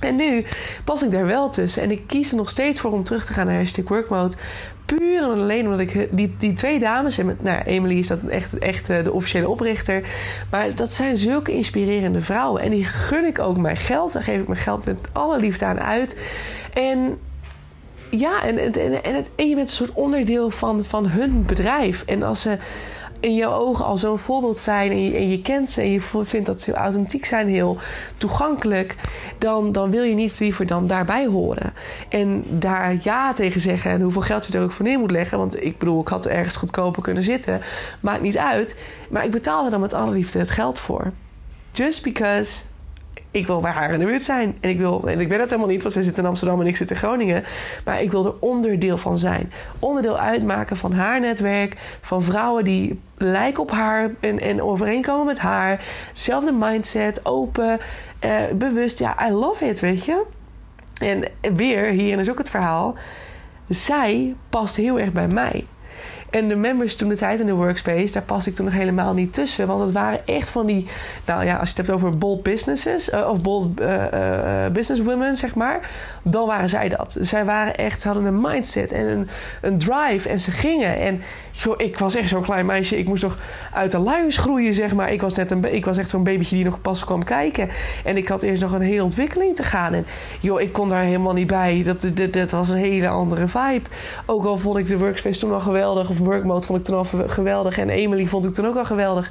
[0.00, 0.44] En nu
[0.84, 1.82] pas ik daar wel tussen.
[1.82, 4.36] En ik kies er nog steeds voor om terug te gaan naar hashtag workmode.
[4.96, 7.18] Puur en alleen omdat ik die, die twee dames...
[7.18, 10.02] En met, nou, Emily is dat echt, echt eh, de officiële oprichter.
[10.50, 12.62] Maar dat zijn zulke inspirerende vrouwen.
[12.62, 14.12] En die gun ik ook mijn geld.
[14.12, 16.18] Daar geef ik mijn geld met alle liefde aan uit.
[16.72, 17.18] En
[18.10, 22.02] ja, en, en, en, het, en je bent een soort onderdeel van, van hun bedrijf.
[22.06, 22.56] En als ze
[23.22, 26.00] in jouw ogen al zo'n voorbeeld zijn en je, en je, kent ze en je
[26.00, 27.78] vindt dat ze authentiek zijn, heel
[28.16, 28.96] toegankelijk,
[29.38, 31.72] dan, dan wil je niet liever dan daarbij horen.
[32.08, 35.38] En daar ja tegen zeggen en hoeveel geld je er ook voor neer moet leggen.
[35.38, 37.60] Want ik bedoel, ik had ergens goedkoper kunnen zitten.
[38.00, 38.80] Maakt niet uit.
[39.08, 41.12] Maar ik betaalde dan met alle liefde het geld voor.
[41.72, 42.60] Just because
[43.32, 44.56] ik wil bij haar in de buurt zijn.
[44.60, 46.66] En ik, wil, en ik ben het helemaal niet, want zij zit in Amsterdam en
[46.66, 47.44] ik zit in Groningen.
[47.84, 49.52] Maar ik wil er onderdeel van zijn.
[49.78, 51.76] Onderdeel uitmaken van haar netwerk.
[52.00, 55.84] Van vrouwen die lijken op haar en, en overeenkomen met haar.
[56.12, 57.80] Zelfde mindset, open,
[58.18, 58.98] eh, bewust.
[58.98, 60.24] Ja, I love it, weet je.
[61.00, 62.94] En weer, hierin is ook het verhaal.
[63.68, 65.66] Zij past heel erg bij mij.
[66.32, 69.14] En de members toen de tijd in de workspace, daar pas ik toen nog helemaal
[69.14, 69.66] niet tussen.
[69.66, 70.86] Want het waren echt van die,
[71.26, 75.36] nou ja, als je het hebt over bold businesses, uh, of bold uh, uh, businesswomen,
[75.36, 75.90] zeg maar.
[76.22, 77.18] Dan waren zij dat.
[77.20, 79.28] Zij waren echt, hadden een mindset en een,
[79.60, 80.98] een drive en ze gingen.
[80.98, 82.98] En joh, ik was echt zo'n klein meisje.
[82.98, 83.38] Ik moest nog
[83.72, 85.12] uit de luiers groeien, zeg maar.
[85.12, 87.68] Ik was, net een, ik was echt zo'n babytje die nog pas kwam kijken.
[88.04, 89.92] En ik had eerst nog een hele ontwikkeling te gaan.
[89.92, 90.06] En
[90.40, 91.82] joh, ik kon daar helemaal niet bij.
[91.84, 93.88] Dat, dat, dat was een hele andere vibe.
[94.26, 96.10] Ook al vond ik de workspace toen al geweldig.
[96.10, 97.78] Of workmode vond ik toen al geweldig.
[97.78, 99.30] En Emily vond ik toen ook al geweldig.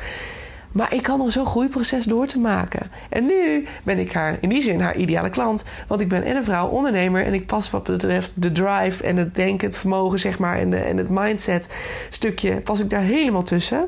[0.72, 2.88] Maar ik had nog zo'n groeiproces door te maken.
[3.10, 5.64] En nu ben ik haar, in die zin, haar ideale klant.
[5.88, 7.26] Want ik ben en een vrouw, ondernemer.
[7.26, 10.58] En ik pas wat betreft de drive en het denken, het vermogen, zeg maar.
[10.58, 11.74] En, de, en het mindset
[12.10, 13.88] stukje, pas ik daar helemaal tussen.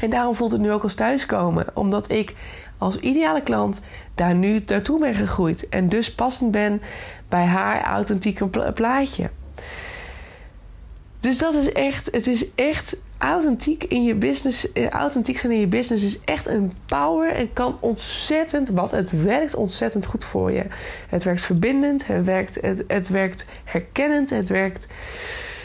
[0.00, 1.66] En daarom voelt het nu ook als thuiskomen.
[1.74, 2.34] Omdat ik
[2.78, 3.82] als ideale klant
[4.14, 5.68] daar nu naartoe ben gegroeid.
[5.68, 6.82] En dus passend ben
[7.28, 9.30] bij haar authentieke plaatje.
[11.20, 15.60] Dus dat is echt, het is echt authentiek in je business, eh, authentiek zijn in
[15.60, 18.90] je business is echt een power en kan ontzettend wat.
[18.90, 20.64] Het werkt ontzettend goed voor je.
[21.08, 24.86] Het werkt verbindend, het werkt, het, het werkt herkennend, het werkt,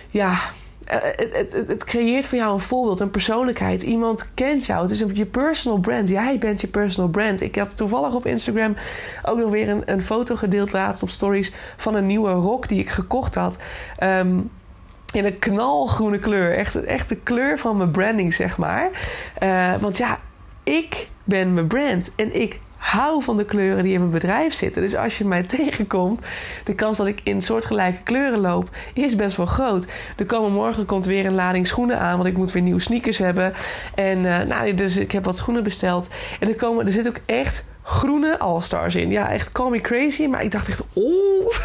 [0.09, 0.39] ja,
[0.85, 3.81] eh, het, het, het, creëert voor jou een voorbeeld, een persoonlijkheid.
[3.83, 4.81] Iemand kent jou.
[4.81, 6.09] Het is je personal brand.
[6.09, 7.41] Jij bent je personal brand.
[7.41, 8.75] Ik had toevallig op Instagram
[9.23, 12.79] ook nog weer een, een foto gedeeld laatst op stories van een nieuwe rok die
[12.79, 13.57] ik gekocht had.
[14.03, 14.51] Um,
[15.15, 16.57] in een knalgroene kleur.
[16.57, 18.89] Echt, echt de kleur van mijn branding, zeg maar.
[19.43, 20.19] Uh, want ja,
[20.63, 22.15] ik ben mijn brand.
[22.15, 24.81] En ik hou van de kleuren die in mijn bedrijf zitten.
[24.81, 26.25] Dus als je mij tegenkomt,
[26.63, 29.87] de kans dat ik in soortgelijke kleuren loop, is best wel groot.
[30.17, 33.17] Er komen morgen komt weer een lading schoenen aan, want ik moet weer nieuwe sneakers
[33.17, 33.53] hebben.
[33.95, 36.09] En uh, nou, dus ik heb wat schoenen besteld.
[36.39, 39.11] En er, komen, er zit ook echt groene All-Stars in.
[39.11, 40.25] Ja, echt call me crazy.
[40.25, 41.55] Maar ik dacht echt, oh,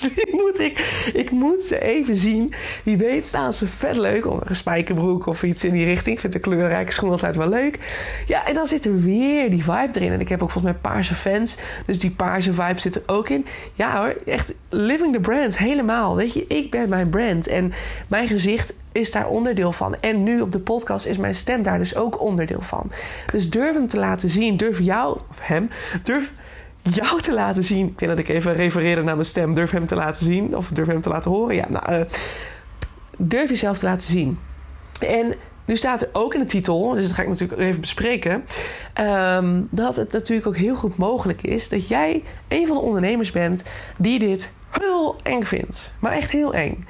[0.14, 0.78] die moet ik,
[1.12, 2.54] ik moet ze even zien.
[2.82, 4.26] Wie weet staan ze vet leuk.
[4.26, 6.14] Onder een spijkerbroek of iets in die richting.
[6.14, 7.78] Ik vind de kleurrijke schoen altijd wel leuk.
[8.26, 10.12] Ja, en dan zit er weer die vibe erin.
[10.12, 11.58] En ik heb ook volgens mij paarse fans.
[11.86, 13.46] Dus die paarse vibe zit er ook in.
[13.74, 15.58] Ja hoor, echt living the brand.
[15.58, 16.16] Helemaal.
[16.16, 17.46] Weet je, ik ben mijn brand.
[17.46, 17.72] En
[18.08, 19.96] mijn gezicht is daar onderdeel van.
[20.00, 22.90] En nu op de podcast is mijn stem daar dus ook onderdeel van.
[23.32, 24.56] Dus durf hem te laten zien.
[24.56, 25.70] Durf jou, of hem,
[26.02, 26.32] durf
[26.82, 27.86] jou te laten zien.
[27.86, 29.54] Ik denk dat ik even refereerde naar mijn stem.
[29.54, 30.56] Durf hem te laten zien.
[30.56, 31.54] Of durf hem te laten horen.
[31.54, 32.00] Ja, nou, uh,
[33.16, 34.38] durf jezelf te laten zien.
[35.00, 38.44] En nu staat er ook in de titel, dus dat ga ik natuurlijk even bespreken,
[39.00, 43.30] um, dat het natuurlijk ook heel goed mogelijk is dat jij een van de ondernemers
[43.30, 43.62] bent
[43.96, 45.92] die dit heel eng vindt.
[45.98, 46.84] Maar echt heel eng.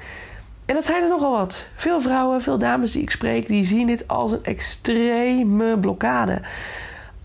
[0.71, 1.67] En dat zijn er nogal wat.
[1.75, 6.41] Veel vrouwen, veel dames die ik spreek, die zien dit als een extreme blokkade.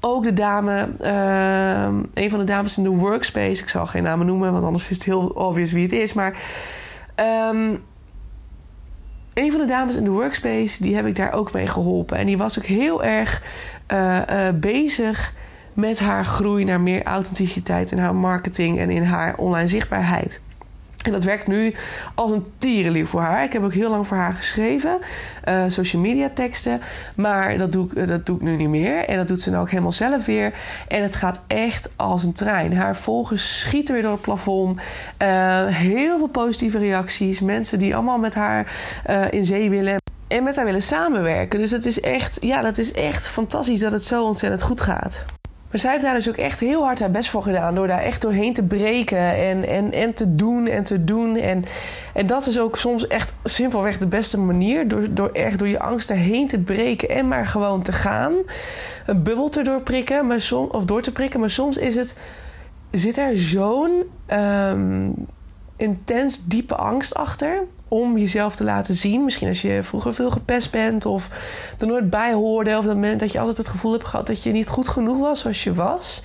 [0.00, 4.26] Ook de dame, uh, een van de dames in de workspace, ik zal geen namen
[4.26, 6.12] noemen, want anders is het heel obvious wie het is.
[6.12, 6.37] Maar
[7.50, 7.82] um,
[9.35, 12.16] een van de dames in de workspace, die heb ik daar ook mee geholpen.
[12.18, 13.42] En die was ook heel erg
[13.92, 15.32] uh, uh, bezig
[15.72, 20.40] met haar groei naar meer authenticiteit in haar marketing en in haar online zichtbaarheid.
[21.06, 21.74] En dat werkt nu
[22.14, 23.44] als een tierenlief voor haar.
[23.44, 24.98] Ik heb ook heel lang voor haar geschreven,
[25.48, 26.80] uh, social media teksten.
[27.14, 29.04] Maar dat doe, ik, dat doe ik nu niet meer.
[29.04, 30.52] En dat doet ze nou ook helemaal zelf weer.
[30.88, 32.76] En het gaat echt als een trein.
[32.76, 34.78] Haar volgers schieten weer door het plafond.
[35.22, 37.40] Uh, heel veel positieve reacties.
[37.40, 38.72] Mensen die allemaal met haar
[39.30, 39.96] in zee willen.
[40.28, 41.58] En met haar willen samenwerken.
[41.58, 45.24] Dus dat is echt, ja, dat is echt fantastisch dat het zo ontzettend goed gaat.
[45.70, 47.74] Maar zij heeft daar dus ook echt heel hard haar best voor gedaan.
[47.74, 51.37] Door daar echt doorheen te breken en, en, en te doen en te doen.
[51.37, 51.64] En,
[52.14, 54.88] en dat is ook soms echt simpelweg de beste manier.
[54.88, 58.33] Door, door echt door je angst erheen te breken en maar gewoon te gaan.
[59.07, 61.40] Een bubbel te doorprikken, maar som, of door te prikken.
[61.40, 62.18] Maar soms is het,
[62.90, 64.02] zit er zo'n
[64.33, 65.14] um,
[65.76, 69.24] intens diepe angst achter om jezelf te laten zien.
[69.24, 71.28] Misschien als je vroeger veel gepest bent of
[71.78, 72.78] er nooit bij hoorde.
[72.78, 75.18] Of dat, moment dat je altijd het gevoel hebt gehad dat je niet goed genoeg
[75.18, 76.22] was zoals je was.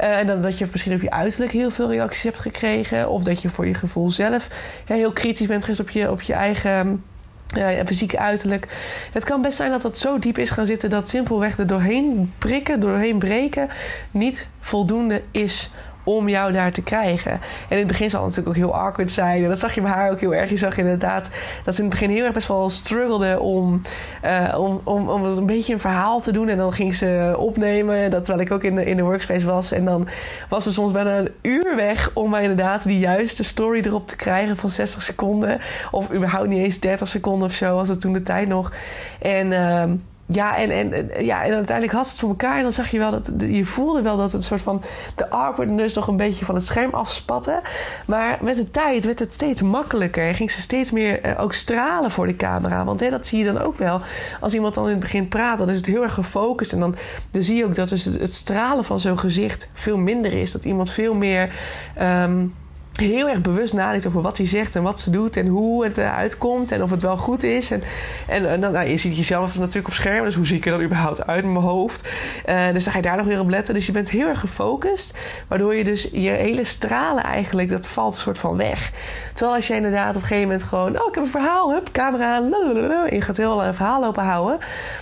[0.00, 3.10] Uh, en dan dat je misschien op je uiterlijk heel veel reacties hebt gekregen.
[3.10, 4.48] Of dat je voor je gevoel zelf
[4.84, 7.02] heel kritisch bent geweest op je, op je eigen
[7.46, 8.68] ja, fysieke uiterlijk.
[9.12, 12.32] Het kan best zijn dat dat zo diep is gaan zitten dat simpelweg er doorheen
[12.38, 13.68] prikken, doorheen breken
[14.10, 15.70] niet voldoende is
[16.04, 17.32] om jou daar te krijgen.
[17.32, 19.42] En in het begin zal het natuurlijk ook heel awkward zijn.
[19.42, 20.50] En dat zag je bij haar ook heel erg.
[20.50, 21.30] Je zag inderdaad
[21.64, 23.82] dat ze in het begin heel erg best wel struggelde om,
[24.24, 26.48] uh, om, om, om een beetje een verhaal te doen.
[26.48, 28.10] En dan ging ze opnemen.
[28.10, 29.72] Dat terwijl ik ook in de, in de workspace was.
[29.72, 30.08] En dan
[30.48, 34.16] was ze soms bijna een uur weg om maar inderdaad die juiste story erop te
[34.16, 35.60] krijgen van 60 seconden.
[35.90, 38.72] Of überhaupt niet eens 30 seconden of zo was het toen de tijd nog.
[39.20, 39.52] En...
[39.52, 39.84] Uh,
[40.26, 42.56] ja, en, en, ja, en uiteindelijk had ze het voor elkaar.
[42.56, 44.82] En dan zag je wel dat je voelde wel dat het soort van
[45.16, 47.60] de awkwardness nog een beetje van het scherm afspatte.
[48.06, 50.28] Maar met de tijd werd het steeds makkelijker.
[50.28, 52.84] En ging ze steeds meer eh, ook stralen voor de camera.
[52.84, 54.00] Want hè, dat zie je dan ook wel.
[54.40, 56.72] Als iemand dan in het begin praat, dan is het heel erg gefocust.
[56.72, 56.94] En dan,
[57.30, 60.52] dan zie je ook dat dus het stralen van zo'n gezicht veel minder is.
[60.52, 61.54] Dat iemand veel meer.
[62.00, 62.54] Um,
[62.92, 65.98] heel erg bewust nadenkt over wat hij zegt en wat ze doet en hoe het
[65.98, 67.70] eruit komt en of het wel goed is.
[67.70, 67.82] En,
[68.28, 70.82] en, en nou, je ziet jezelf natuurlijk op scherm, dus hoe zie ik er dan
[70.82, 72.08] überhaupt uit in mijn hoofd?
[72.48, 73.74] Uh, dus dan ga je daar nog weer op letten.
[73.74, 78.14] Dus je bent heel erg gefocust, waardoor je dus je hele stralen eigenlijk, dat valt
[78.14, 78.92] een soort van weg.
[79.32, 81.88] Terwijl als je inderdaad op een gegeven moment gewoon, oh ik heb een verhaal, hup,
[81.92, 84.58] camera, lalalala, en je gaat heel een verhaal lopen houden,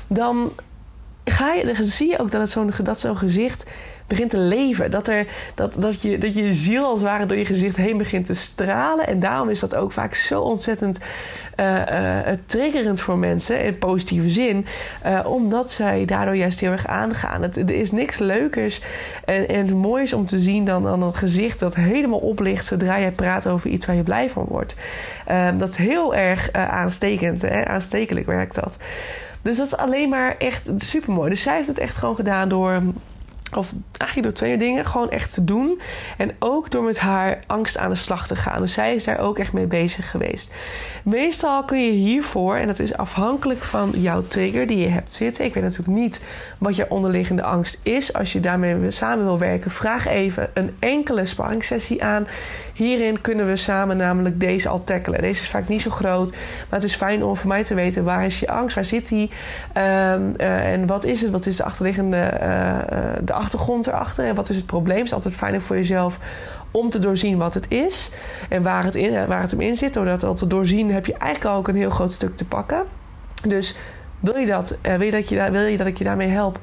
[0.07, 0.51] dan
[1.25, 3.65] ga je, zie je ook dat, zo'n, zo'n gezicht
[4.11, 4.91] begint te leven.
[4.91, 7.97] Dat, er, dat, dat, je, dat je ziel als het ware door je gezicht heen
[7.97, 9.07] begint te stralen.
[9.07, 10.99] En daarom is dat ook vaak zo ontzettend
[11.57, 14.67] uh, uh, triggerend voor mensen in positieve zin.
[15.07, 17.43] Uh, omdat zij daardoor juist heel erg aangaan.
[17.43, 18.83] Het, er is niks leukers
[19.25, 23.13] en, en moois om te zien dan, dan een gezicht dat helemaal oplicht zodra jij
[23.13, 24.75] praat over iets waar je blij van wordt.
[25.27, 27.43] Ehm, dat is heel erg aanstekend.
[27.43, 27.67] Hè?
[27.67, 28.79] Aanstekelijk werkt dat.
[29.43, 31.31] Dus dat is alleen maar echt super mooi.
[31.31, 32.83] Dus zij heeft het echt gewoon gedaan door
[33.55, 34.87] of eigenlijk door twee dingen.
[34.87, 35.81] Gewoon echt te doen.
[36.17, 38.61] En ook door met haar angst aan de slag te gaan.
[38.61, 40.55] Dus zij is daar ook echt mee bezig geweest.
[41.05, 45.45] Meestal kun je hiervoor, en dat is afhankelijk van jouw trigger die je hebt zitten.
[45.45, 46.25] Ik weet natuurlijk niet
[46.59, 48.13] wat jouw onderliggende angst is.
[48.13, 52.27] Als je daarmee samen wil werken, vraag even een enkele sparringssessie aan.
[52.81, 55.21] Hierin kunnen we samen namelijk deze al tackelen.
[55.21, 58.05] Deze is vaak niet zo groot, maar het is fijn om voor mij te weten
[58.05, 59.31] waar is je angst, waar zit die
[59.77, 62.77] um, uh, en wat is het, wat is de achterliggende uh,
[63.21, 64.97] de achtergrond erachter en wat is het probleem.
[64.97, 66.19] Het is altijd fijn voor jezelf
[66.71, 68.11] om te doorzien wat het is
[68.49, 69.95] en waar het, in, waar het hem in zit.
[69.95, 72.83] Door dat al te doorzien heb je eigenlijk ook een heel groot stuk te pakken.
[73.47, 73.77] Dus
[74.21, 76.59] wil je dat, wil, dat je, wil je dat ik je daarmee help?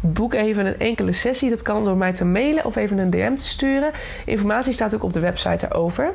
[0.00, 1.50] Boek even een enkele sessie.
[1.50, 3.90] Dat kan door mij te mailen of even een DM te sturen.
[4.24, 6.12] Informatie staat ook op de website erover.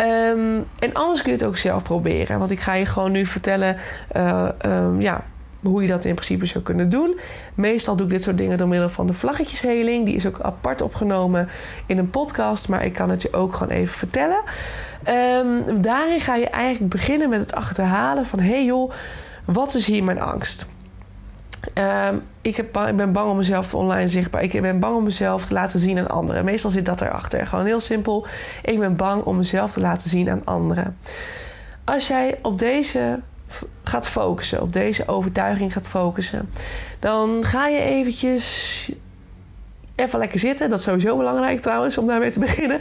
[0.00, 2.38] Um, en anders kun je het ook zelf proberen.
[2.38, 3.76] Want ik ga je gewoon nu vertellen
[4.16, 5.24] uh, um, ja,
[5.60, 7.18] hoe je dat in principe zou kunnen doen.
[7.54, 10.04] Meestal doe ik dit soort dingen door middel van de vlaggetjesheling.
[10.04, 11.48] Die is ook apart opgenomen
[11.86, 14.40] in een podcast, maar ik kan het je ook gewoon even vertellen.
[15.08, 18.92] Um, daarin ga je eigenlijk beginnen met het achterhalen van: hey joh,
[19.44, 20.68] wat is hier mijn angst?
[21.78, 24.42] Um, ik, heb, ik, ben bang om mezelf online zichtbaar.
[24.42, 26.44] Ik ben bang om mezelf te laten zien aan anderen.
[26.44, 27.46] Meestal zit dat erachter.
[27.46, 28.26] Gewoon heel simpel.
[28.62, 30.98] Ik ben bang om mezelf te laten zien aan anderen.
[31.84, 33.20] Als jij op deze
[33.84, 36.50] gaat focussen, op deze overtuiging gaat focussen,
[36.98, 38.90] dan ga je eventjes
[39.94, 40.70] even lekker zitten.
[40.70, 42.80] Dat is sowieso belangrijk trouwens om daarmee te beginnen.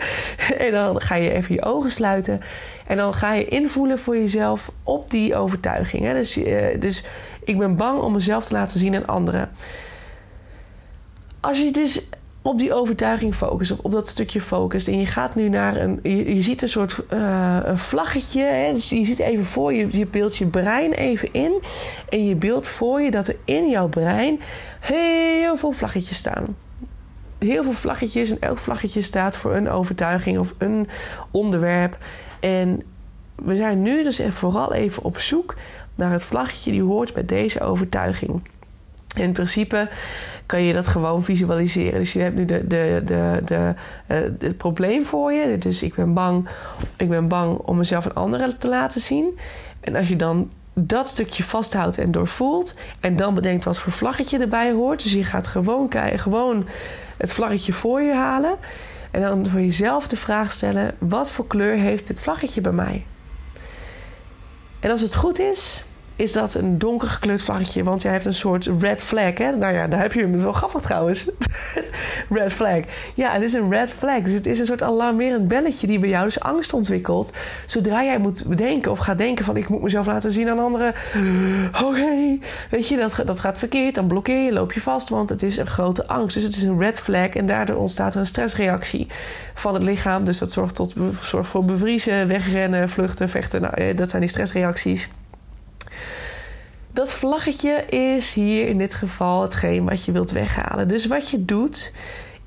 [0.57, 2.41] En dan ga je even je ogen sluiten.
[2.87, 6.11] En dan ga je invoelen voor jezelf op die overtuiging.
[6.11, 7.05] Dus, uh, dus
[7.45, 9.49] ik ben bang om mezelf te laten zien aan anderen.
[11.39, 12.07] Als je dus
[12.45, 14.87] op die overtuiging focust, op, op dat stukje focust.
[14.87, 15.99] En je gaat nu naar een.
[16.03, 18.41] Je, ziet een soort uh, een vlaggetje.
[18.41, 18.73] Hè?
[18.73, 21.63] Dus je ziet even voor je, je beeld je brein even in.
[22.09, 24.39] En je beeld voor je dat er in jouw brein
[24.79, 26.55] heel veel vlaggetjes staan.
[27.37, 28.29] Heel veel vlaggetjes.
[28.29, 30.87] En elk vlaggetje staat voor een overtuiging of een
[31.31, 31.97] onderwerp.
[32.39, 32.81] En
[33.35, 35.55] we zijn nu dus vooral even op zoek
[35.95, 38.41] naar het vlaggetje die hoort bij deze overtuiging.
[39.15, 39.89] In principe
[40.45, 41.99] kan je dat gewoon visualiseren.
[41.99, 43.73] Dus je hebt nu de, de, de, de,
[44.07, 45.57] uh, het probleem voor je.
[45.57, 46.47] Dus ik ben bang,
[46.97, 49.39] ik ben bang om mezelf aan anderen te laten zien.
[49.79, 52.75] En als je dan dat stukje vasthoudt en doorvoelt.
[52.99, 55.03] En dan bedenkt wat voor vlaggetje erbij hoort.
[55.03, 56.67] Dus je gaat gewoon, gewoon
[57.17, 58.55] het vlaggetje voor je halen.
[59.11, 63.05] En dan voor jezelf de vraag stellen: wat voor kleur heeft dit vlaggetje bij mij?
[64.85, 65.83] En als het goed is,
[66.15, 67.83] is dat een donker gekleurd vlaggetje.
[67.83, 69.37] Want jij heeft een soort red flag.
[69.37, 69.55] Hè?
[69.55, 70.31] Nou ja, daar heb je hem.
[70.31, 71.29] Dat wel grappig trouwens.
[72.29, 72.79] red flag.
[73.13, 74.21] Ja, het is een red flag.
[74.21, 77.33] Dus het is een soort alarmerend belletje die bij jou dus angst ontwikkelt.
[77.65, 79.57] Zodra jij moet bedenken of gaat denken van...
[79.57, 80.93] ik moet mezelf laten zien aan anderen.
[81.85, 82.37] Oké.
[82.69, 83.95] Weet je, dat, dat gaat verkeerd.
[83.95, 85.09] Dan blokkeer je, loop je vast.
[85.09, 86.35] Want het is een grote angst.
[86.35, 87.29] Dus het is een red flag.
[87.29, 89.07] En daardoor ontstaat er een stressreactie
[89.53, 90.23] van het lichaam.
[90.23, 93.61] Dus dat zorgt, tot, zorgt voor bevriezen, wegrennen, vluchten, vechten.
[93.61, 95.09] Nou, eh, dat zijn die stressreacties.
[96.95, 100.87] Dat vlaggetje is hier in dit geval hetgeen wat je wilt weghalen.
[100.87, 101.93] Dus wat je doet,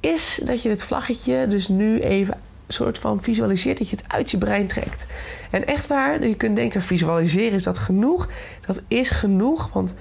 [0.00, 4.30] is dat je dit vlaggetje dus nu even soort van visualiseert dat je het uit
[4.30, 5.06] je brein trekt.
[5.50, 8.28] En echt waar, je kunt denken: visualiseren is dat genoeg?
[8.66, 9.96] Dat is genoeg, want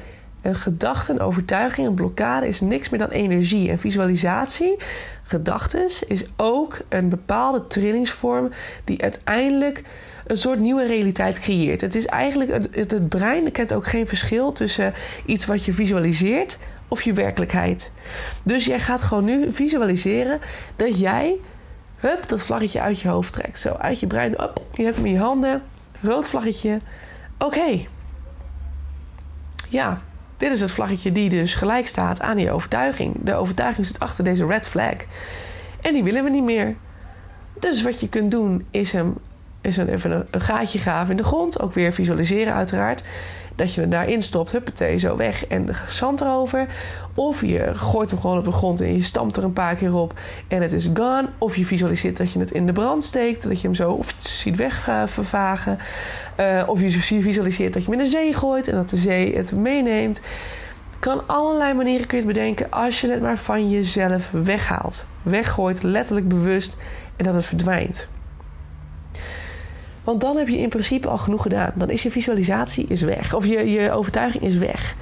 [0.47, 3.69] een gedachte, een overtuiging, een blokkade is niks meer dan energie.
[3.69, 4.77] En visualisatie,
[5.23, 8.49] gedachten, is ook een bepaalde trillingsvorm
[8.83, 9.83] die uiteindelijk
[10.27, 11.81] een soort nieuwe realiteit creëert.
[11.81, 14.93] Het is eigenlijk, het, het, brein kent ook geen verschil tussen
[15.25, 16.57] iets wat je visualiseert
[16.87, 17.91] of je werkelijkheid.
[18.43, 20.39] Dus jij gaat gewoon nu visualiseren
[20.75, 21.35] dat jij
[21.99, 23.59] hup, dat vlaggetje uit je hoofd trekt.
[23.59, 25.61] Zo uit je brein, op, je hebt hem in je handen,
[26.01, 26.79] rood vlaggetje.
[27.37, 27.85] Oké.
[29.69, 30.01] Ja,
[30.37, 33.15] dit is het vlaggetje die dus gelijk staat aan je overtuiging.
[33.21, 34.95] De overtuiging zit achter deze red flag.
[35.81, 36.75] En die willen we niet meer.
[37.59, 39.15] Dus wat je kunt doen is hem
[39.61, 41.61] is een, even een, gaatje graven in de grond.
[41.61, 43.03] Ook weer visualiseren uiteraard.
[43.57, 46.67] Dat je hem daarin stopt, huppatee, zo weg en de zand erover.
[47.13, 49.95] Of je gooit hem gewoon op de grond en je stampt er een paar keer
[49.95, 50.13] op
[50.47, 51.29] en het is gone.
[51.37, 54.15] Of je visualiseert dat je het in de brand steekt, dat je hem zo of
[54.17, 55.79] ziet wegvervagen.
[56.39, 56.89] Uh, of je
[57.21, 60.21] visualiseert dat je hem in de zee gooit en dat de zee het meeneemt.
[60.99, 65.05] Kan allerlei manieren kun je het bedenken als je het maar van jezelf weghaalt.
[65.21, 66.77] Weggooit, letterlijk bewust
[67.15, 68.09] en dat het verdwijnt.
[70.07, 71.71] Want dan heb je in principe al genoeg gedaan.
[71.75, 73.33] Dan is je visualisatie is weg.
[73.33, 74.95] Of je, je overtuiging is weg.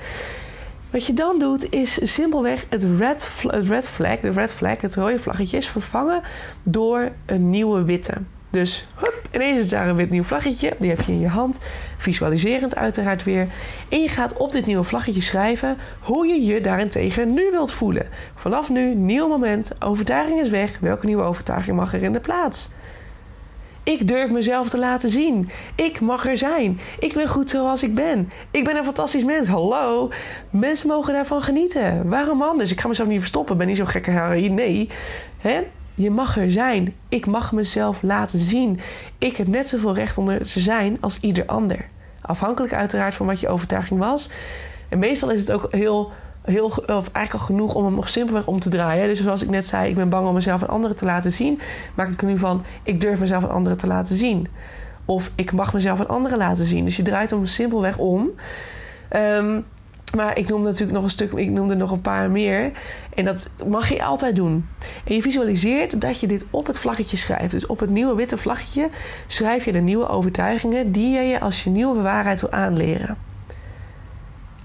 [0.91, 4.95] Wat je dan doet is simpelweg het red, het red flag, de red flag, het
[4.95, 6.21] rode vlaggetje, is vervangen
[6.63, 8.13] door een nieuwe witte.
[8.49, 10.75] Dus hup, ineens is daar een wit nieuw vlaggetje.
[10.79, 11.59] Die heb je in je hand.
[11.97, 13.47] Visualiserend uiteraard weer.
[13.89, 18.07] En je gaat op dit nieuwe vlaggetje schrijven hoe je je daarentegen nu wilt voelen.
[18.35, 19.71] Vanaf nu, nieuw moment.
[19.79, 20.79] Overtuiging is weg.
[20.79, 22.69] Welke nieuwe overtuiging mag er in de plaats?
[23.85, 25.49] Ik durf mezelf te laten zien.
[25.75, 26.79] Ik mag er zijn.
[26.99, 28.31] Ik ben goed zoals ik ben.
[28.51, 29.47] Ik ben een fantastisch mens.
[29.47, 30.11] Hallo.
[30.49, 32.09] Mensen mogen daarvan genieten.
[32.09, 32.71] Waarom anders?
[32.71, 33.51] Ik ga mezelf niet verstoppen.
[33.51, 34.47] Ik ben niet zo'n gekke Harry.
[34.47, 34.89] Nee.
[35.37, 35.61] Hè?
[35.95, 36.95] Je mag er zijn.
[37.09, 38.79] Ik mag mezelf laten zien.
[39.17, 41.85] Ik heb net zoveel recht om er te zijn als ieder ander.
[42.21, 44.29] Afhankelijk uiteraard van wat je overtuiging was.
[44.89, 46.11] En meestal is het ook heel
[46.45, 49.07] heel, of eigenlijk al genoeg om hem nog simpelweg om te draaien.
[49.07, 51.59] Dus zoals ik net zei, ik ben bang om mezelf aan anderen te laten zien.
[51.95, 54.47] Maak ik er nu van, ik durf mezelf aan anderen te laten zien.
[55.05, 56.85] Of ik mag mezelf aan anderen laten zien.
[56.85, 58.29] Dus je draait hem simpelweg om.
[59.15, 59.65] Um,
[60.15, 62.71] maar ik noemde natuurlijk nog een stuk, ik noemde nog een paar meer.
[63.13, 64.67] En dat mag je altijd doen.
[65.05, 67.51] En je visualiseert dat je dit op het vlaggetje schrijft.
[67.51, 68.89] Dus op het nieuwe witte vlaggetje
[69.27, 73.17] schrijf je de nieuwe overtuigingen die je als je nieuwe waarheid wil aanleren.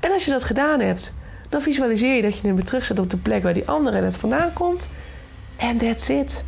[0.01, 1.15] En als je dat gedaan hebt,
[1.51, 4.17] dan visualiseer je dat je hem weer terugzet op de plek waar die andere net
[4.17, 4.91] vandaan komt.
[5.57, 6.45] En that's it.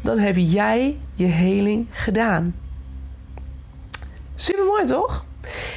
[0.00, 2.54] Dan heb jij je heling gedaan.
[4.34, 5.24] Super mooi toch?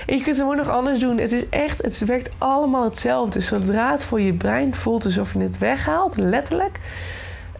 [0.05, 1.19] En je kunt hem ook nog anders doen.
[1.19, 3.39] Het is echt, het werkt allemaal hetzelfde.
[3.39, 6.79] Zodra het voor je brein voelt alsof je het weghaalt, letterlijk,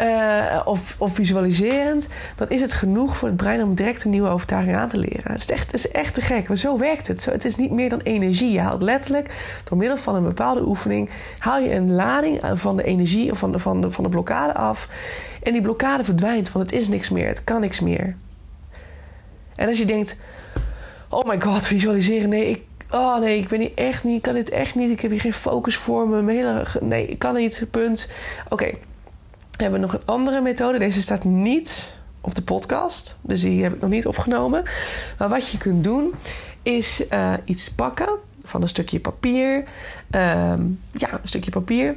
[0.01, 4.29] uh, of, of, visualiserend, dan is het genoeg voor het brein om direct een nieuwe
[4.29, 5.31] overtuiging aan te leren.
[5.31, 7.25] Het is echt, is echt te gek, maar zo werkt het.
[7.25, 8.51] Het is niet meer dan energie.
[8.51, 9.29] Je haalt letterlijk
[9.63, 13.51] door middel van een bepaalde oefening, haal je een lading van de energie of van
[13.51, 14.87] de, van de, van de blokkade af.
[15.43, 18.15] En die blokkade verdwijnt, want het is niks meer, het kan niks meer.
[19.55, 20.17] En als je denkt,
[21.09, 24.49] oh my god, visualiseren, nee, ik, oh nee, ik ben hier echt niet, kan dit
[24.49, 26.21] echt niet, ik heb hier geen focus voor me,
[26.81, 28.09] nee, ik kan niet, punt.
[28.49, 28.73] Oké.
[29.57, 30.79] We hebben nog een andere methode.
[30.79, 33.19] Deze staat niet op de podcast.
[33.21, 34.63] Dus die heb ik nog niet opgenomen.
[35.17, 36.13] Maar wat je kunt doen
[36.61, 38.09] is uh, iets pakken
[38.43, 39.63] van een stukje papier.
[40.11, 40.53] Uh,
[40.91, 41.95] ja, een stukje papier.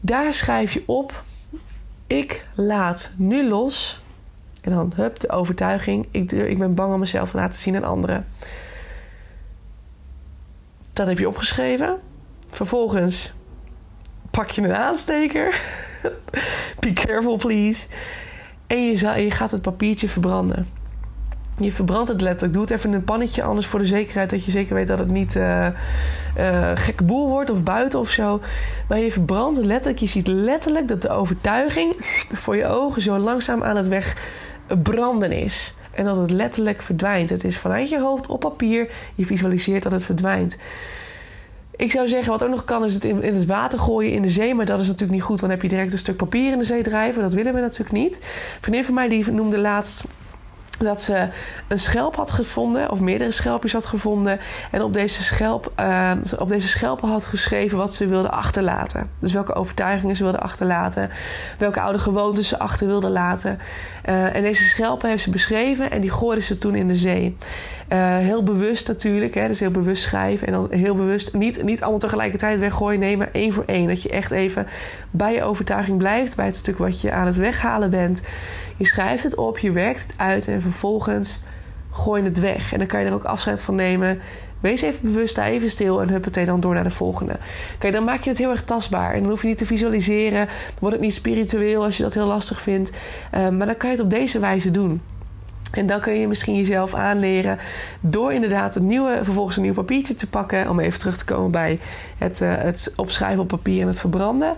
[0.00, 1.22] Daar schrijf je op:
[2.06, 4.00] Ik laat nu los.
[4.60, 6.06] En dan hup, de overtuiging.
[6.10, 8.26] Ik, ik ben bang om mezelf te laten zien aan anderen.
[10.92, 12.00] Dat heb je opgeschreven.
[12.50, 13.32] Vervolgens
[14.30, 15.60] pak je een aansteker.
[16.80, 17.86] Be careful, please.
[18.66, 20.68] En je, je gaat het papiertje verbranden.
[21.58, 22.52] Je verbrandt het letterlijk.
[22.52, 24.98] Doe het even in een pannetje, anders voor de zekerheid dat je zeker weet dat
[24.98, 25.68] het niet uh,
[26.74, 28.40] gekke boel wordt of buiten of zo.
[28.88, 29.98] Maar je verbrandt het letterlijk.
[29.98, 31.94] Je ziet letterlijk dat de overtuiging
[32.42, 35.74] voor je ogen zo langzaam aan het wegbranden is.
[35.92, 37.30] En dat het letterlijk verdwijnt.
[37.30, 38.90] Het is vanuit je hoofd op papier.
[39.14, 40.56] Je visualiseert dat het verdwijnt.
[41.76, 44.30] Ik zou zeggen, wat ook nog kan, is het in, het water gooien in de
[44.30, 44.54] zee.
[44.54, 46.58] Maar dat is natuurlijk niet goed, want dan heb je direct een stuk papier in
[46.58, 47.22] de zee drijven.
[47.22, 48.14] Dat willen we natuurlijk niet.
[48.16, 48.22] Een
[48.60, 50.04] vriendin van mij die noemde laatst
[50.84, 51.26] dat ze
[51.68, 54.38] een schelp had gevonden, of meerdere schelpjes had gevonden.
[54.70, 59.10] En op deze, schelp, uh, op deze schelpen had geschreven wat ze wilde achterlaten.
[59.18, 61.10] Dus welke overtuigingen ze wilde achterlaten,
[61.58, 63.58] welke oude gewoontes ze achter wilde laten.
[64.08, 67.36] Uh, en deze schelpen heeft ze beschreven en die gooide ze toen in de zee.
[67.92, 70.46] Uh, heel bewust natuurlijk, hè, dus heel bewust schrijven.
[70.46, 73.00] En dan heel bewust niet, niet allemaal tegelijkertijd weggooien.
[73.00, 73.88] Nee, maar één voor één.
[73.88, 74.66] Dat je echt even
[75.10, 78.22] bij je overtuiging blijft, bij het stuk wat je aan het weghalen bent.
[78.82, 81.40] Je schrijft het op, je werkt het uit en vervolgens
[81.90, 82.72] gooi je het weg.
[82.72, 84.20] En dan kan je er ook afscheid van nemen.
[84.60, 87.36] Wees even bewust, sta even stil en huppatee dan door naar de volgende.
[87.78, 89.12] Kijk, dan maak je het heel erg tastbaar.
[89.12, 90.46] En dan hoef je niet te visualiseren.
[90.46, 92.90] Dan wordt het niet spiritueel als je dat heel lastig vindt.
[93.34, 95.00] Uh, maar dan kan je het op deze wijze doen.
[95.72, 97.58] En dan kun je misschien jezelf aanleren
[98.00, 100.68] door inderdaad een nieuwe, vervolgens een nieuw papiertje te pakken.
[100.68, 101.78] Om even terug te komen bij
[102.18, 104.48] het, uh, het opschrijven op papier en het verbranden.
[104.48, 104.54] Um,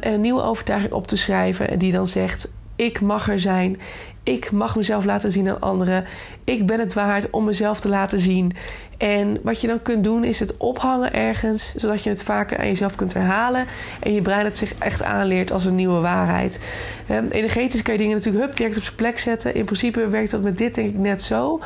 [0.00, 3.80] en een nieuwe overtuiging op te schrijven die dan zegt: Ik mag er zijn.
[4.26, 6.04] Ik mag mezelf laten zien aan anderen.
[6.44, 8.52] Ik ben het waard om mezelf te laten zien.
[8.98, 12.66] En wat je dan kunt doen is het ophangen ergens, zodat je het vaker aan
[12.66, 13.66] jezelf kunt herhalen
[14.00, 16.60] en je brein het zich echt aanleert als een nieuwe waarheid.
[17.10, 19.54] Um, energetisch kan je dingen natuurlijk hup, direct op zijn plek zetten.
[19.54, 21.60] In principe werkt dat met dit denk ik net zo.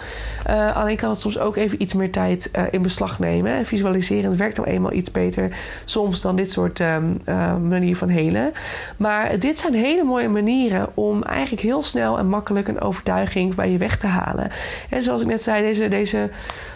[0.48, 3.52] Uh, alleen kan het soms ook even iets meer tijd uh, in beslag nemen.
[3.52, 8.08] En visualiserend werkt nou eenmaal iets beter soms dan dit soort um, uh, manier van
[8.08, 8.52] helen.
[8.96, 13.70] Maar dit zijn hele mooie manieren om eigenlijk heel snel en makkelijk een overtuiging bij
[13.70, 14.50] je weg te halen.
[14.88, 16.30] En zoals ik net zei, deze, deze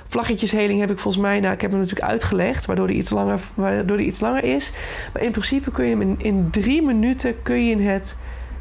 [0.08, 3.40] vlaggetjesheling heb ik volgens mij, nou, ik heb hem natuurlijk uitgelegd, waardoor die iets langer,
[3.54, 4.72] waardoor die iets langer is.
[5.12, 8.16] Maar in principe kun je hem in, in drie minuten kun je het,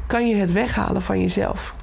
[0.06, 1.74] kan je het weghalen van jezelf.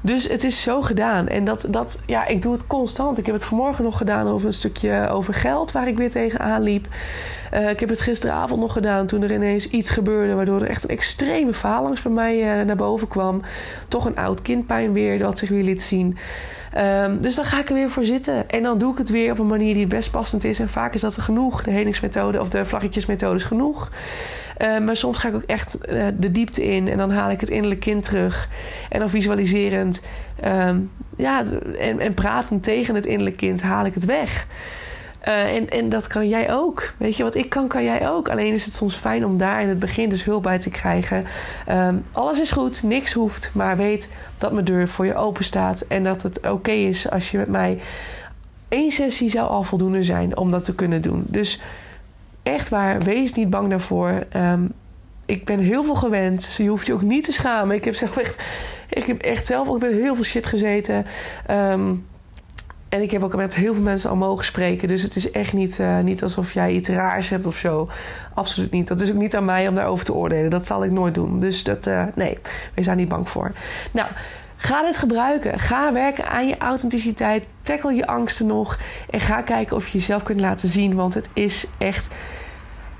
[0.00, 1.28] Dus het is zo gedaan.
[1.28, 3.18] En dat, dat, ja, ik doe het constant.
[3.18, 6.62] Ik heb het vanmorgen nog gedaan over een stukje over geld, waar ik weer tegenaan
[6.62, 6.88] liep.
[7.54, 10.82] Uh, ik heb het gisteravond nog gedaan toen er ineens iets gebeurde, waardoor er echt
[10.82, 13.42] een extreme faalangst bij mij uh, naar boven kwam.
[13.88, 16.18] Toch een oud kindpijn weer, dat zich weer liet zien.
[16.78, 18.48] Um, dus dan ga ik er weer voor zitten.
[18.48, 20.60] En dan doe ik het weer op een manier die het best passend is.
[20.60, 21.62] En vaak is dat er genoeg.
[21.62, 23.90] De helingsmethode of de vlaggetjesmethode is genoeg.
[24.58, 26.88] Uh, maar soms ga ik ook echt uh, de diepte in.
[26.88, 28.48] En dan haal ik het innerlijk kind terug.
[28.88, 30.02] En dan visualiserend
[30.44, 31.44] um, ja,
[31.78, 34.46] en, en pratend tegen het innerlijk kind haal ik het weg.
[35.28, 36.92] Uh, en, dat kan jij ook.
[36.96, 38.28] Weet je, wat ik kan, kan jij ook.
[38.28, 41.26] Alleen is het soms fijn om daar in het begin dus hulp bij te krijgen.
[41.68, 43.50] Um, alles is goed, niks hoeft.
[43.54, 45.80] Maar weet dat mijn deur voor je open staat.
[45.80, 47.78] En dat het oké is als je met mij
[48.68, 51.24] één sessie zou al voldoende zijn om dat te kunnen doen.
[51.26, 51.60] Dus
[52.42, 54.26] echt waar, wees niet bang daarvoor.
[54.36, 54.72] Um,
[55.26, 56.44] ik ben heel veel gewend.
[56.44, 57.76] Dus je hoeft je ook niet te schamen.
[57.76, 58.36] Ik heb zelf echt,
[58.88, 61.06] ik heb echt zelf ook heel veel shit gezeten.
[61.50, 62.06] Um,
[62.90, 64.88] en ik heb ook met heel veel mensen al mogen spreken.
[64.88, 67.88] Dus het is echt niet, uh, niet alsof jij iets raars hebt of zo.
[68.34, 68.88] Absoluut niet.
[68.88, 70.50] Dat is ook niet aan mij om daarover te oordelen.
[70.50, 71.40] Dat zal ik nooit doen.
[71.40, 72.38] Dus dat, uh, nee,
[72.74, 73.52] wees daar niet bang voor.
[73.90, 74.08] Nou,
[74.56, 75.58] ga dit gebruiken.
[75.58, 77.44] Ga werken aan je authenticiteit.
[77.62, 78.78] Tackle je angsten nog.
[79.10, 80.94] En ga kijken of je jezelf kunt laten zien.
[80.94, 82.08] Want het is echt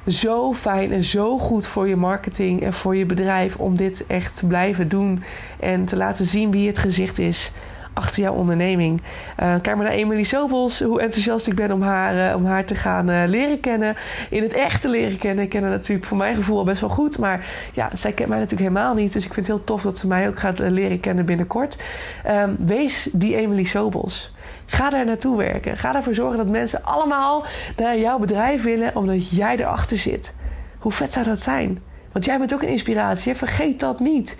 [0.07, 4.37] zo fijn en zo goed voor je marketing en voor je bedrijf om dit echt
[4.37, 5.23] te blijven doen.
[5.61, 7.53] En te laten zien wie het gezicht is
[8.01, 9.03] achter jouw onderneming.
[9.37, 12.75] Kijk maar naar Emily Sobels, hoe enthousiast ik ben om haar, uh, om haar te
[12.75, 13.97] gaan uh, leren kennen.
[14.31, 15.45] In het echte leren kennen.
[15.45, 17.19] Ik ken haar natuurlijk voor mijn gevoel al best wel goed.
[17.19, 19.13] Maar ja, zij kent mij natuurlijk helemaal niet.
[19.13, 21.83] Dus ik vind het heel tof dat ze mij ook gaat leren kennen binnenkort.
[22.29, 24.35] Um, wees die Emily Sobels.
[24.67, 25.77] Ga daar naartoe werken.
[25.77, 27.45] Ga ervoor zorgen dat mensen allemaal
[27.77, 30.35] naar jouw bedrijf willen omdat jij erachter zit.
[30.79, 31.83] Hoe vet zou dat zijn?
[32.13, 33.35] Want jij bent ook een inspiratie.
[33.35, 34.37] Vergeet dat niet.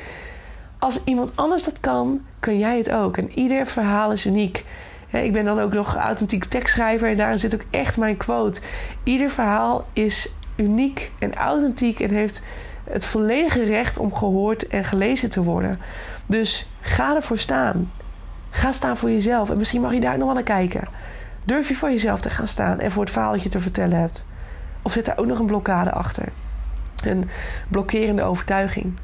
[0.81, 3.17] Als iemand anders dat kan, kan jij het ook.
[3.17, 4.65] En ieder verhaal is uniek.
[5.11, 8.61] ik ben dan ook nog authentiek tekstschrijver en daarin zit ook echt mijn quote.
[9.05, 12.45] Ieder verhaal is uniek en authentiek en heeft
[12.85, 15.79] het volledige recht om gehoord en gelezen te worden.
[16.27, 17.93] Dus ga ervoor staan.
[18.51, 19.51] Ga staan voor jezelf.
[19.51, 20.89] En misschien mag je daar nog wel naar kijken.
[21.45, 23.99] Durf je voor jezelf te gaan staan en voor het verhaal dat je te vertellen
[23.99, 24.27] hebt?
[24.83, 26.29] Of zit daar ook nog een blokkade achter?
[27.05, 27.29] Een
[27.69, 28.95] blokkerende overtuiging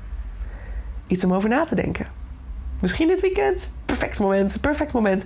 [1.07, 2.07] iets om over na te denken.
[2.81, 3.73] Misschien dit weekend.
[3.85, 5.25] Perfect moment, perfect moment.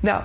[0.00, 0.22] Nou,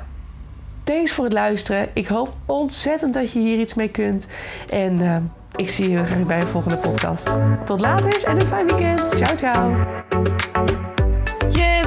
[0.83, 1.89] thanks voor het luisteren.
[1.93, 4.27] Ik hoop ontzettend dat je hier iets mee kunt.
[4.69, 5.17] En uh,
[5.55, 7.35] ik zie je graag bij een volgende podcast.
[7.65, 9.09] Tot later en een fijn weekend.
[9.15, 10.62] Ciao, ciao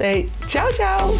[0.00, 1.14] Hey, ciao, ciao.